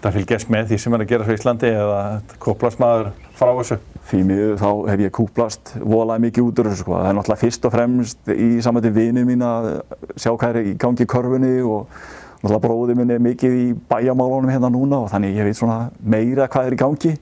Það 0.04 0.14
fylgjast 0.14 0.50
með 0.50 0.66
því 0.68 0.78
sem 0.78 0.94
er 0.94 1.00
að 1.00 1.08
gera 1.08 1.24
svo 1.24 1.32
í 1.32 1.38
Íslandi 1.38 1.68
eða 1.68 2.22
kóplast 2.40 2.80
maður 2.80 3.12
frá 3.40 3.52
þessu? 3.56 3.78
Því 4.10 4.24
miður 4.24 4.58
þá 4.60 4.90
hef 4.90 5.00
ég 5.00 5.12
kóplast 5.12 5.76
volað 5.80 6.20
mikið 6.20 6.44
út 6.44 6.60
úr 6.60 6.68
þessu 6.68 6.84
sko. 6.84 6.98
Það 6.98 7.08
er 7.10 7.16
náttúrulega 7.16 7.44
fyrst 7.44 7.66
og 7.66 7.72
fremst 7.72 8.28
í 8.28 8.50
samvætti 8.62 8.92
vinið 8.98 9.26
mín 9.26 9.46
að 9.48 9.70
sjá 10.16 10.32
hvað 10.36 10.50
er 10.50 10.68
í 10.68 10.74
gangi 10.76 11.04
í 11.04 11.08
körfunni 11.08 11.62
og 11.64 11.88
náttúrulega 12.44 12.64
bróði 12.66 12.98
minn 13.00 13.16
er 13.16 13.24
mikið 13.24 13.54
í 13.62 13.74
bæjamálunum 13.90 14.52
hérna 14.52 14.70
núna 14.74 15.00
og 15.06 15.10
þannig 15.14 15.38
ég 15.40 15.48
veit 15.48 15.56
svona 15.56 15.90
meira 16.04 16.50
hvað 16.52 16.68
er 16.68 16.76
í 16.76 16.82
gangi 16.84 17.14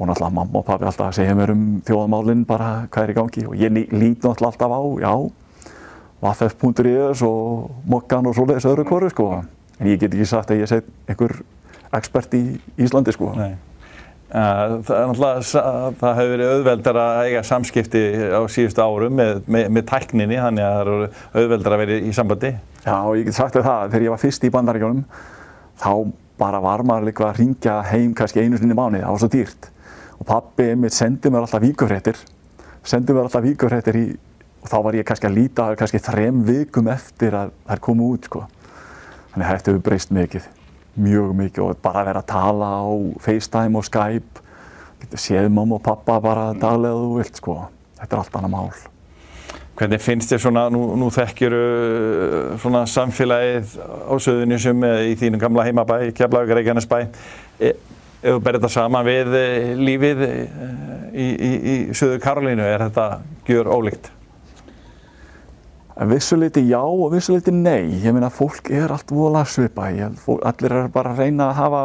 og 0.00 0.08
náttúrulega 0.08 0.32
mamma 0.32 0.58
og 0.62 0.64
pappi 0.64 0.88
alltaf 0.88 1.14
segja 1.14 1.36
mér 1.36 1.52
um 1.52 1.64
þjóðamálinn 1.84 2.46
bara 2.48 2.70
hvað 2.88 3.04
er 3.04 3.12
í 3.12 3.16
gangi 3.18 3.46
og 3.46 3.56
ég 3.60 3.74
lít 3.76 4.24
náttúrulega 4.24 4.48
alltaf 4.48 4.72
á, 4.72 4.80
já 5.04 5.14
vaff.is 6.20 7.22
og 7.24 7.70
mokkan 7.88 8.28
og 8.28 8.36
svoleiðis 8.36 8.68
öðru 8.68 8.86
hverju 8.88 9.10
sko 9.12 9.26
en 9.80 9.88
ég 9.88 10.00
get 10.00 10.14
ekki 10.14 10.28
sagt 10.28 10.52
að 10.52 10.62
ég 10.62 10.70
sé 10.70 10.80
einhver 11.08 11.40
ekspert 11.96 12.36
í 12.36 12.44
Íslandi 12.80 13.12
sko 13.16 13.34
Nei. 13.36 13.52
Það 14.30 14.92
er 14.94 15.08
náttúrulega, 15.10 15.62
það 15.98 16.18
hefur 16.20 16.32
verið 16.32 16.50
auðveldar 16.54 16.98
að 17.02 17.20
eiga 17.26 17.40
samskipti 17.48 18.02
á 18.30 18.40
síðustu 18.46 18.84
árum 18.84 19.16
með, 19.18 19.40
með, 19.50 19.64
með 19.74 19.86
tækninni, 19.90 20.38
þannig 20.38 20.66
að 20.68 20.76
það 20.76 20.82
eru 20.84 21.08
auðveldar 21.40 21.74
að 21.74 21.82
vera 21.82 21.96
í 21.98 22.12
sambandi. 22.14 22.52
Já, 22.84 22.94
ég 23.18 23.26
get 23.26 23.38
sagt 23.40 23.58
þér 23.58 23.66
það, 23.66 23.88
þegar 23.88 24.04
ég 24.06 24.14
var 24.14 24.22
fyrst 24.22 24.46
í 24.46 24.52
bandaríkjónum, 24.54 25.02
þá 25.82 25.90
bara 26.38 26.62
var 26.62 26.86
maður 26.86 27.10
líka 27.10 27.26
að 27.26 27.42
ringja 27.42 27.80
heim 27.90 28.14
kannski 28.14 28.44
einu 28.44 28.60
sinni 28.60 28.78
mánuði, 28.78 29.02
það 29.02 29.16
var 29.16 29.24
svo 29.24 29.32
dýrt. 29.34 29.70
Og 30.20 30.28
pabbi 30.28 30.70
mitt 30.76 30.96
sendið 30.96 31.32
mér 31.32 31.46
alltaf 31.46 31.64
víkufréttir, 31.64 32.20
sendið 32.84 33.16
mér 33.16 33.26
alltaf 33.28 33.44
víkufréttir 33.44 33.98
í, 33.98 34.06
og 34.60 34.68
þá 34.68 34.78
var 34.84 35.00
ég 35.00 35.08
kannski 35.08 35.30
að 35.30 35.36
líta 35.38 35.68
kannski 35.80 36.02
þrem 36.04 36.44
vikum 36.48 36.90
eftir 36.92 37.36
að 37.38 37.54
þær 37.70 37.84
komu 37.88 38.12
út, 38.14 38.28
sko. 38.28 38.46
Þannig 39.32 39.46
að 39.46 39.54
þetta 39.54 39.72
hefur 39.72 39.86
breyst 39.88 40.12
mikið 40.12 40.48
mjög 40.98 41.34
mikið 41.36 41.64
og 41.64 41.82
bara 41.82 42.04
vera 42.08 42.22
að 42.22 42.30
tala 42.30 42.70
á 42.82 42.88
FaceTime 43.22 43.78
og 43.78 43.86
Skype. 43.86 44.46
Getur 45.00 45.22
séð 45.22 45.50
mamma 45.52 45.78
og 45.78 45.84
pappa 45.84 46.18
bara 46.20 46.50
daglega 46.52 46.96
þú 46.98 47.12
vilt 47.16 47.38
sko, 47.40 47.58
þetta 48.00 48.16
er 48.16 48.22
allt 48.22 48.40
annað 48.40 48.54
mál. 48.54 48.72
Hvernig 49.80 50.02
finnst 50.04 50.32
þér 50.32 50.42
svona, 50.42 50.66
nú, 50.68 50.80
nú 51.00 51.06
þekkjur 51.14 51.54
svona 52.60 52.82
samfélagið 52.90 53.78
á 53.80 54.14
söðunni 54.20 54.58
sem 54.60 54.84
í 55.08 55.14
þínum 55.16 55.40
gamla 55.40 55.64
heimabæ, 55.70 56.02
Keflavík, 56.18 56.52
Reykjanesbæ. 56.58 56.98
E, 57.56 57.72
ef 58.20 58.36
þú 58.36 58.38
berður 58.44 58.60
þetta 58.60 58.72
saman 58.74 59.06
við 59.06 59.36
e, 59.36 59.44
lífið 59.80 60.24
e, 60.26 60.32
í, 61.12 61.26
í, 61.26 61.52
í 61.56 61.76
söður 61.96 62.20
Karolínu, 62.24 62.64
er 62.64 62.84
þetta 62.88 63.06
gjör 63.48 63.70
ólíkt? 63.72 64.10
Vissuleiti 66.00 66.62
já 66.64 66.80
og 66.80 67.10
vissuleiti 67.12 67.52
nei. 67.52 67.90
Ég 68.00 68.14
meina 68.16 68.30
fólk 68.32 68.70
er 68.72 68.92
allt 68.92 69.10
vola 69.12 69.42
svipa. 69.44 69.90
Allir 69.90 70.72
er 70.72 70.86
bara 70.92 71.12
að 71.12 71.26
reyna 71.26 71.50
að 71.50 71.58
hafa 71.58 71.82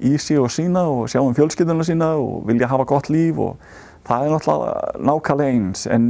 í 0.00 0.14
sig 0.16 0.40
og 0.40 0.48
sína 0.52 0.86
og 0.88 1.10
sjá 1.12 1.20
um 1.20 1.34
fjölskylduna 1.36 1.84
sína 1.84 2.14
og 2.16 2.46
vilja 2.48 2.70
hafa 2.70 2.86
gott 2.88 3.10
líf 3.12 3.36
og 3.36 3.58
það 4.08 4.24
er 4.24 4.32
náttúrulega 4.32 5.02
nákvæmlega 5.10 5.50
eins 5.50 5.84
en 5.92 6.06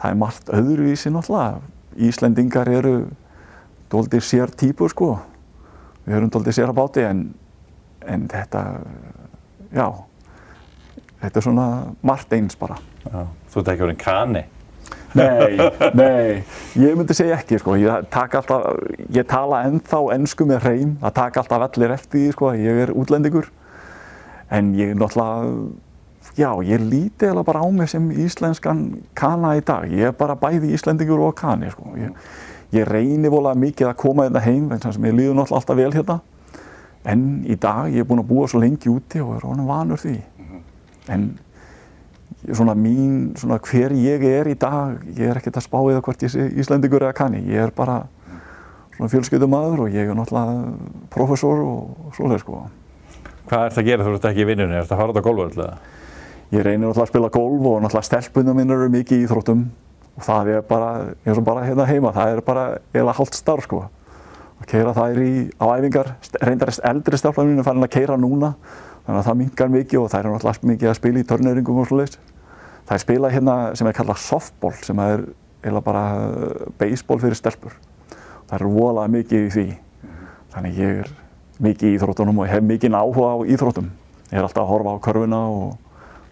það 0.00 0.10
er 0.10 0.18
margt 0.24 0.50
öðru 0.50 0.90
í 0.90 0.96
sig 0.98 1.14
náttúrulega. 1.14 1.62
Íslendingar 1.94 2.72
eru 2.74 2.96
doldið 3.94 4.26
sér 4.26 4.50
típur 4.58 4.90
sko. 4.90 5.12
Við 6.08 6.18
erum 6.18 6.34
doldið 6.34 6.58
sér 6.58 6.72
að 6.72 6.78
báti 6.80 7.06
en, 7.06 7.22
en 8.10 8.26
þetta, 8.30 8.64
já, 9.74 9.86
þetta 11.22 11.40
er 11.40 11.46
svona 11.46 11.68
margt 12.02 12.34
eins 12.36 12.58
bara. 12.60 12.76
Já, 13.04 13.24
þú 13.52 13.62
ert 13.62 13.72
ekki 13.74 13.86
orðin 13.88 14.02
kani? 14.02 14.44
Nei, 15.14 15.58
nei, 16.00 16.42
ég 16.74 16.96
myndi 16.98 17.14
segja 17.14 17.38
ekki 17.38 17.60
sko, 17.62 17.76
ég, 17.78 18.08
alltaf, 18.10 18.64
ég 19.14 19.26
tala 19.30 19.62
ennþá 19.68 20.00
ennsku 20.16 20.46
með 20.48 20.66
hreim, 20.66 20.96
það 21.04 21.16
taka 21.20 21.42
alltaf 21.44 21.66
allir 21.68 21.94
eftir 21.94 22.18
því 22.18 22.34
sko, 22.34 22.52
ég 22.58 22.82
er 22.86 22.94
útlendingur. 22.94 23.50
En 24.54 24.72
ég 24.76 24.92
er 24.92 24.98
náttúrulega, 24.98 25.54
já, 26.34 26.50
ég 26.66 26.82
líti 26.82 27.30
eða 27.30 27.46
bara 27.46 27.62
á 27.62 27.68
mig 27.70 27.92
sem 27.92 28.10
íslenskan 28.10 28.82
kana 29.14 29.54
í 29.58 29.62
dag, 29.64 29.86
ég 29.86 30.10
er 30.10 30.18
bara 30.18 30.36
bæði 30.38 30.74
íslendingur 30.74 31.22
og 31.28 31.36
kani 31.38 31.70
sko, 31.72 31.94
ég, 32.00 32.10
ég 32.74 32.90
reynir 32.90 33.32
volað 33.32 33.62
mikið 33.62 33.92
að 33.92 33.98
koma 34.02 34.26
þetta 34.26 34.42
hérna 34.42 34.66
heim, 34.66 34.70
eins 34.74 34.90
og 34.90 35.06
ég 35.06 35.14
líður 35.14 35.38
náttúrulega 35.38 35.60
alltaf 35.62 35.78
vel 35.78 35.92
hérna, 35.94 36.18
en 37.04 37.24
í 37.44 37.56
dag 37.60 37.92
ég 37.92 38.04
er 38.04 38.08
búin 38.08 38.22
að 38.22 38.30
búa 38.30 38.48
svo 38.48 38.62
lengi 38.62 38.90
úti 38.92 39.20
og 39.20 39.36
er 39.36 39.46
honum 39.48 39.68
vanur 39.68 40.00
því, 40.00 40.16
en 41.12 41.26
svona 42.52 42.74
mín, 42.76 43.32
svona 43.40 43.58
hver 43.64 43.94
ég 43.96 44.24
er 44.28 44.48
í 44.50 44.56
dag, 44.60 45.00
ég 45.16 45.30
er 45.30 45.40
ekkert 45.40 45.60
að 45.60 45.66
spá 45.66 45.78
eða 45.80 46.02
hvort 46.04 46.24
ég 46.24 46.32
sé 46.32 46.48
Íslandingur 46.60 47.04
eða 47.04 47.16
kanni, 47.16 47.44
ég 47.48 47.68
er 47.68 47.72
bara 47.76 48.02
svona 48.96 49.10
fjölskyldumæður 49.12 49.86
og 49.86 49.94
ég 49.94 50.10
er 50.10 50.16
náttúrulega 50.16 50.74
professor 51.12 51.62
og 51.64 52.12
svoleið 52.16 52.44
sko. 52.44 52.60
Hvað 53.48 53.66
ert 53.68 53.80
að 53.80 53.88
gera 53.88 54.06
þú 54.06 54.14
ert 54.16 54.28
ekki 54.30 54.44
í 54.44 54.48
vinnunni, 54.48 54.76
ert 54.78 54.92
að 54.92 55.00
fara 55.00 55.14
út 55.14 55.20
á 55.20 55.24
golfu 55.24 55.46
alltaf? 55.48 55.90
Ég 56.52 56.62
reynir 56.62 56.86
náttúrulega 56.86 57.06
að 57.06 57.12
spila 57.12 57.32
golf 57.34 57.66
og 57.70 57.80
náttúrulega 57.82 58.08
stelpunum 58.10 58.60
minn 58.60 58.76
eru 58.76 58.92
mikið 58.92 59.18
í 59.18 59.26
íþróttum 59.26 59.64
og 60.14 60.22
það 60.28 60.52
er 60.54 60.66
bara, 60.68 60.90
eins 61.24 61.40
og 61.40 61.46
bara 61.48 61.64
hérna 61.66 61.88
heima, 61.88 62.12
það 62.14 62.36
er 62.36 62.44
bara 62.46 62.66
eiginlega 62.92 63.18
halvt 63.18 63.40
starf 63.40 63.66
sko. 63.66 63.82
Að 64.64 64.70
keira 64.70 64.92
þær 64.96 65.18
í, 65.20 65.32
á 65.60 65.64
æfingar, 65.76 66.10
reyndarist 66.40 66.80
eldri 66.88 67.18
minn 67.44 67.58
er 67.60 67.66
farin 67.66 67.84
að 67.84 67.90
keira 67.92 68.14
núna 68.16 68.54
þannig 69.04 69.18
að 69.18 69.26
það 69.26 69.34
mingar 69.36 69.72
mikið 69.74 69.98
og 70.00 70.06
þær 70.08 70.20
eru 70.22 70.30
náttúrulega 70.32 70.68
mikið 70.70 70.88
að 70.88 70.94
spila 70.96 71.20
í 71.20 71.24
törnöringum 71.28 71.80
og 71.82 71.88
svoleiðis. 71.90 72.14
Það 72.88 72.94
er 72.94 73.02
spilað 73.02 73.34
hérna 73.34 73.56
sem 73.76 73.88
er 73.90 73.96
kallað 73.98 74.22
softball 74.24 74.78
sem 74.80 75.02
er 75.04 75.26
eða 75.68 75.82
bara 75.84 76.04
uh, 76.16 76.62
baseball 76.80 77.20
fyrir 77.20 77.36
stelpur. 77.36 77.74
Það 78.48 78.54
er 78.56 78.64
volað 78.72 79.12
mikið 79.12 79.44
í 79.44 79.50
því. 79.52 79.64
Þannig 80.54 80.80
ég 80.80 81.02
er 81.02 81.10
mikið 81.64 81.90
í 81.90 81.98
íþróttunum 81.98 82.40
og 82.40 82.48
hef 82.48 82.64
mikið 82.64 82.96
áhuga 82.96 83.34
á 83.36 83.38
íþróttum. 83.44 83.90
Ég 84.30 84.38
er 84.38 84.46
alltaf 84.46 84.62
að 84.64 84.70
horfa 84.70 84.94
á 84.96 85.04
körfuna 85.04 85.42
og 85.52 85.74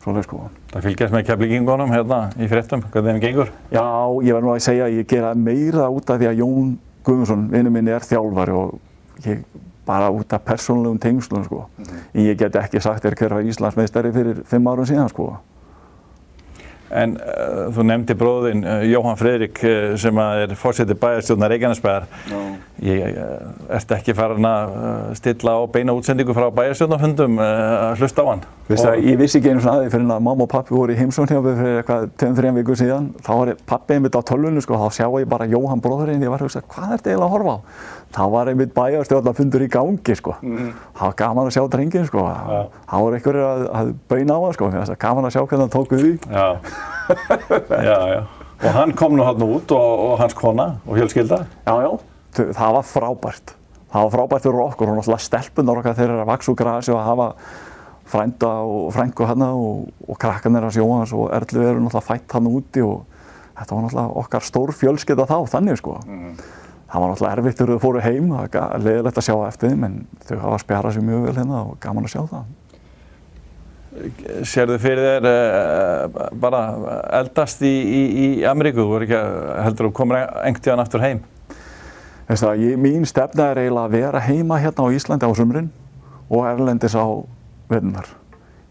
svolítið 0.06 0.24
sko. 0.30 0.46
Það 0.72 0.88
fylgjast 0.88 1.14
með 1.18 1.26
keflingingunum 1.28 1.92
hérna 1.92 2.22
í 2.40 2.48
fréttum, 2.48 2.86
hvernig 2.88 3.12
þeim 3.12 3.22
gengur? 3.26 3.52
Já, 3.68 3.84
ég 4.24 4.32
verð 4.32 4.48
nú 4.48 4.54
að 4.54 4.64
segja 4.64 4.88
að 4.88 4.96
ég 4.96 5.12
gera 5.12 5.34
meira 5.36 5.90
út 5.92 6.08
af 6.08 6.18
því 6.18 6.30
að 6.30 6.40
Jón 6.40 6.72
Guðmundsson, 7.04 7.48
vinnu 7.50 7.70
minni, 7.70 7.90
er 7.90 8.04
þjálfari 8.06 8.54
og 8.56 8.78
ég 9.26 9.44
bara 9.86 10.10
út 10.14 10.32
af 10.32 10.44
persónulegum 10.46 10.98
tengslum 10.98 11.44
sko. 11.44 11.64
Mm 11.78 11.84
-hmm. 11.84 12.20
Ég 12.30 12.38
get 12.38 12.56
ekki 12.56 12.80
sagt 12.80 13.04
þér 13.04 13.14
hver 13.14 13.34
var 13.34 13.42
Íslandsmeistari 13.42 14.12
fyrir 14.12 14.42
fimm 14.44 14.66
árum 14.66 14.86
síðan 14.86 15.08
sko. 15.08 15.36
En 16.92 17.14
uh, 17.16 17.68
þú 17.72 17.87
nefndi 17.88 18.16
bróðin 18.18 18.64
uh, 18.66 18.83
Jóhann 18.85 19.18
Fredrik 19.20 19.61
uh, 19.64 19.92
sem 20.00 20.18
er 20.22 20.52
fórsetið 20.59 20.98
bæjarstjórnar 21.00 21.52
Reykjanesbæðar. 21.55 22.09
No. 22.31 22.42
Ég 22.83 23.18
ert 23.70 23.94
ekki 23.94 24.14
farin 24.18 24.48
að 24.48 24.72
stilla 25.20 25.55
á 25.55 25.62
beina 25.70 25.94
útsendingu 25.94 26.35
frá 26.35 26.48
bæjarstjórnarfundum 26.57 27.38
að 27.38 28.02
hlusta 28.02 28.24
á 28.24 28.31
hann. 28.33 28.42
Og... 28.72 29.05
Ég 29.05 29.18
vissi 29.20 29.38
ekki 29.38 29.52
einu 29.52 29.62
svona 29.62 29.76
aðeins 29.78 29.94
fyrir 29.94 30.09
að 30.09 30.24
mamma 30.26 30.46
og 30.46 30.50
pappi 30.50 30.74
voru 30.74 30.94
í 30.94 30.98
heimsókn 30.98 31.31
hjá 31.31 31.40
mig 31.44 31.59
fyrir 31.61 31.78
eitthvað 31.81 32.09
2-3 32.22 32.52
vikur 32.59 32.81
síðan. 32.81 33.09
Þá 33.22 33.33
var 33.38 33.52
pappi 33.70 33.96
einmitt 33.96 34.18
á 34.18 34.22
tölvunni 34.26 34.64
sko, 34.64 34.81
þá 34.81 34.98
sjá 34.98 35.07
ég 35.20 35.31
bara 35.31 35.46
Jóhann 35.50 35.83
bróðurinn. 35.85 36.24
Ég 36.24 36.33
var 36.33 36.42
að 36.42 36.48
hugsa, 36.48 36.64
hvað 36.66 36.88
er 36.88 37.02
þetta 37.02 37.12
eiginlega 37.12 37.28
að 37.28 37.35
horfa 37.37 37.55
á? 37.55 37.59
Þá 38.12 38.22
var 38.33 38.51
einmitt 38.51 38.75
bæjarstjórnarfundur 38.77 39.64
í 39.64 39.68
gangi 39.72 40.16
sko. 40.16 40.35
Mm 40.42 40.57
-hmm. 40.57 40.72
Það 40.98 41.07
var 41.07 41.16
gaman 41.16 41.46
að 41.48 41.55
sjá 41.57 41.64
drengin 41.70 42.07
sko. 42.07 42.27
Ja. 42.29 42.66
Það 42.90 43.01
voru 43.05 43.16
einhverjir 43.16 43.46
að, 43.46 43.64
að 43.79 43.94
bauna 44.09 44.37
á 44.37 44.40
það 44.42 44.53
sko. 44.53 44.70
Það 44.70 44.87
var 44.88 45.03
gaman 45.07 45.25
að 45.25 45.33
sjá 45.33 45.42
hvernig 45.46 45.64
hann 45.64 45.77
tók 45.77 45.92
við 45.92 46.03
því. 46.03 46.14
Já. 46.31 46.48
já, 47.88 47.98
já. 48.12 48.22
Og 48.62 48.70
hann 48.70 48.92
kom 48.94 49.16
nú 49.16 49.25
hann 49.25 49.42
út 49.42 49.72
og, 49.72 49.98
og 50.07 50.18
hans 50.18 50.35
kona 50.35 50.77
og 50.87 50.96
hjálpskylda. 50.96 51.44
Já, 51.66 51.75
já. 51.83 51.90
Það 52.33 52.72
var 52.72 52.87
frábært. 52.87 53.55
Það 53.92 54.03
var 54.03 54.11
frábært 54.11 54.42
fyrir 54.42 54.64
okkur. 54.66 54.88
Var 54.88 54.96
alltaf 54.96 55.20
stelpunar 55.20 55.79
okkar 55.81 55.94
þegar 55.94 56.14
það 56.14 56.25
að 56.25 56.33
vaks 56.33 56.48
úr 56.48 56.57
grasi 56.57 56.92
og 56.92 57.01
að 57.01 57.09
hafa 57.09 57.29
frænda 58.12 58.53
og 58.68 58.92
frængu 58.92 59.25
hann 59.25 59.42
og, 59.42 59.88
og 60.09 60.18
krakkanir 60.18 60.62
hans 60.62 61.12
og 61.12 61.31
Erlu 61.33 61.62
eru 61.64 61.81
náttúrulega 61.81 62.05
fætt 62.05 62.33
hann 62.33 62.46
úti 62.46 62.83
og 62.85 63.07
þetta 63.57 63.75
var 63.75 63.83
náttúrulega 63.83 64.18
okkar 64.20 64.42
stór 64.44 64.72
fjölskylda 64.77 65.25
þá 65.25 65.38
þannig 65.48 65.81
sko. 65.81 66.01
Mm 66.07 66.18
-hmm 66.18 66.62
það 66.92 67.00
var 67.00 67.12
náttúrulega 67.12 67.37
erfitt 67.38 67.59
þegar 67.59 67.70
þau 67.72 67.83
fóru 67.83 68.00
heim, 68.05 68.26
það 68.33 68.57
var 68.59 68.83
leðilegt 68.85 69.18
að 69.20 69.24
sjá 69.24 69.37
eftir 69.46 69.70
þeim 69.72 69.85
en 69.87 69.94
þau 70.28 70.35
hafa 70.42 70.59
spjarað 70.61 70.96
sér 70.96 71.07
mjög 71.07 71.22
vel 71.24 71.37
hérna 71.38 71.61
og 71.62 71.76
gaman 71.81 72.09
að 72.09 72.12
sjá 72.12 72.22
það. 72.33 72.50
Sér 74.48 74.72
þau 74.72 74.81
fyrir 74.83 75.07
þér 75.07 75.28
uh, 75.31 76.18
bara 76.42 76.62
eldast 77.20 77.64
í, 77.64 77.72
í, 77.72 78.02
í 78.24 78.26
Ameríku, 78.48 78.85
þú 78.85 78.98
ekki 79.07 79.20
heldur 79.64 79.88
að 79.88 79.94
koma 79.96 80.24
engt 80.48 80.68
í 80.68 80.72
hann 80.72 80.83
aftur 80.85 81.05
heim? 81.05 81.22
Þess 82.28 82.46
að 82.48 82.64
ég, 82.66 82.81
mín 82.81 83.07
stefna 83.09 83.50
er 83.52 83.62
eiginlega 83.62 83.88
að 83.88 83.96
vera 83.96 84.24
heima 84.26 84.59
hérna 84.61 84.88
á 84.88 84.94
Íslandi 84.96 85.28
á 85.28 85.33
sumrin 85.37 85.70
og 86.28 86.44
erlendis 86.48 86.96
á 86.96 87.05
verðunar. 87.72 88.11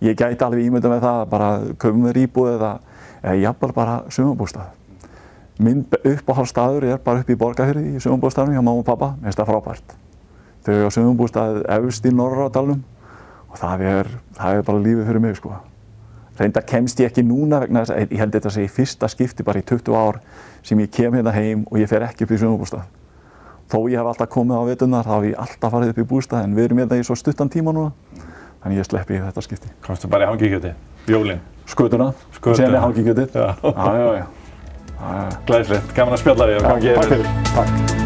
Ég 0.02 0.18
gæti 0.18 0.46
alveg 0.46 0.70
ímynda 0.70 0.94
með 0.94 1.04
það 1.08 1.24
að 1.24 1.34
bara 1.34 1.50
köfum 1.82 2.06
við 2.10 2.22
íbúið 2.28 2.54
eða, 2.60 2.72
eða 3.22 3.42
jafnvel 3.48 3.74
bara 3.78 3.98
sumabústað 4.14 4.70
minn 5.62 5.84
uppáhaldstaður 6.02 6.88
er 6.90 7.02
bara 7.04 7.22
upp 7.22 7.30
í 7.30 7.38
Borgafjörði 7.40 7.96
í 7.96 8.04
sögumbústaðnum 8.04 8.58
hjá 8.58 8.62
mamma 8.64 8.82
og 8.82 8.88
pappa, 8.88 9.14
mér 9.20 9.30
finnst 9.30 9.42
það 9.42 9.52
frábært. 9.52 9.98
Þau 10.66 10.72
eru 10.74 10.88
á 10.90 10.92
sögumbústað 10.96 11.60
efst 11.78 12.08
í 12.08 12.14
Norradalum 12.16 12.82
og 13.52 13.60
það 13.60 13.84
er, 13.92 14.10
það 14.38 14.58
er 14.58 14.66
bara 14.70 14.84
lífið 14.86 15.10
fyrir 15.10 15.24
mig 15.26 15.38
sko. 15.40 15.54
Reynda 16.40 16.64
kemst 16.66 17.02
ég 17.02 17.12
ekki 17.12 17.26
núna 17.28 17.60
vegna 17.62 17.84
þess 17.84 17.94
að 17.94 18.16
ég 18.16 18.22
held 18.22 18.36
þetta 18.38 18.50
að 18.50 18.58
segja 18.58 18.74
fyrsta 18.78 19.10
skipti 19.12 19.46
bara 19.46 19.62
í 19.62 19.66
20 19.68 19.98
ár 19.98 20.20
sem 20.66 20.80
ég 20.82 20.92
kem 20.94 21.14
hérna 21.18 21.34
heim 21.36 21.66
og 21.70 21.78
ég 21.82 21.90
fer 21.92 22.06
ekki 22.08 22.26
upp 22.26 22.34
í 22.34 22.42
sögumbústað. 22.42 22.88
Þó 23.72 23.78
ég 23.92 24.02
hef 24.02 24.10
alltaf 24.12 24.32
komið 24.32 24.58
á 24.58 24.64
vetunar 24.72 25.08
þá 25.08 25.14
hef 25.18 25.30
ég 25.30 25.40
alltaf 25.46 25.76
farið 25.76 25.94
upp 25.94 26.02
í 26.02 26.08
bústað 26.10 26.46
en 26.48 26.58
við 26.58 26.70
erum 26.70 26.82
hérna 26.84 27.00
í 27.00 27.06
svo 27.08 27.18
stuttan 27.20 27.52
tíma 27.52 27.76
núna 27.76 27.94
þannig 28.64 28.82
ég 28.82 28.90
sleppi 28.90 29.18
í 29.20 29.24
þetta 29.24 29.46
skipti. 29.46 29.72
Komstu 29.86 30.12
bara 30.12 30.28
í 30.28 30.32
hangikjöti? 30.32 30.74
Jólinn? 31.12 31.42
Skutuna, 31.72 32.12
sem 32.42 32.68
er 32.68 32.82
hangikjötið. 32.84 33.38
Glæðilegt, 35.50 35.96
gaman 35.98 36.18
að 36.18 36.24
spjalla 36.26 36.52
því. 36.52 36.62
Takk 36.94 37.10
fyrir. 37.16 38.01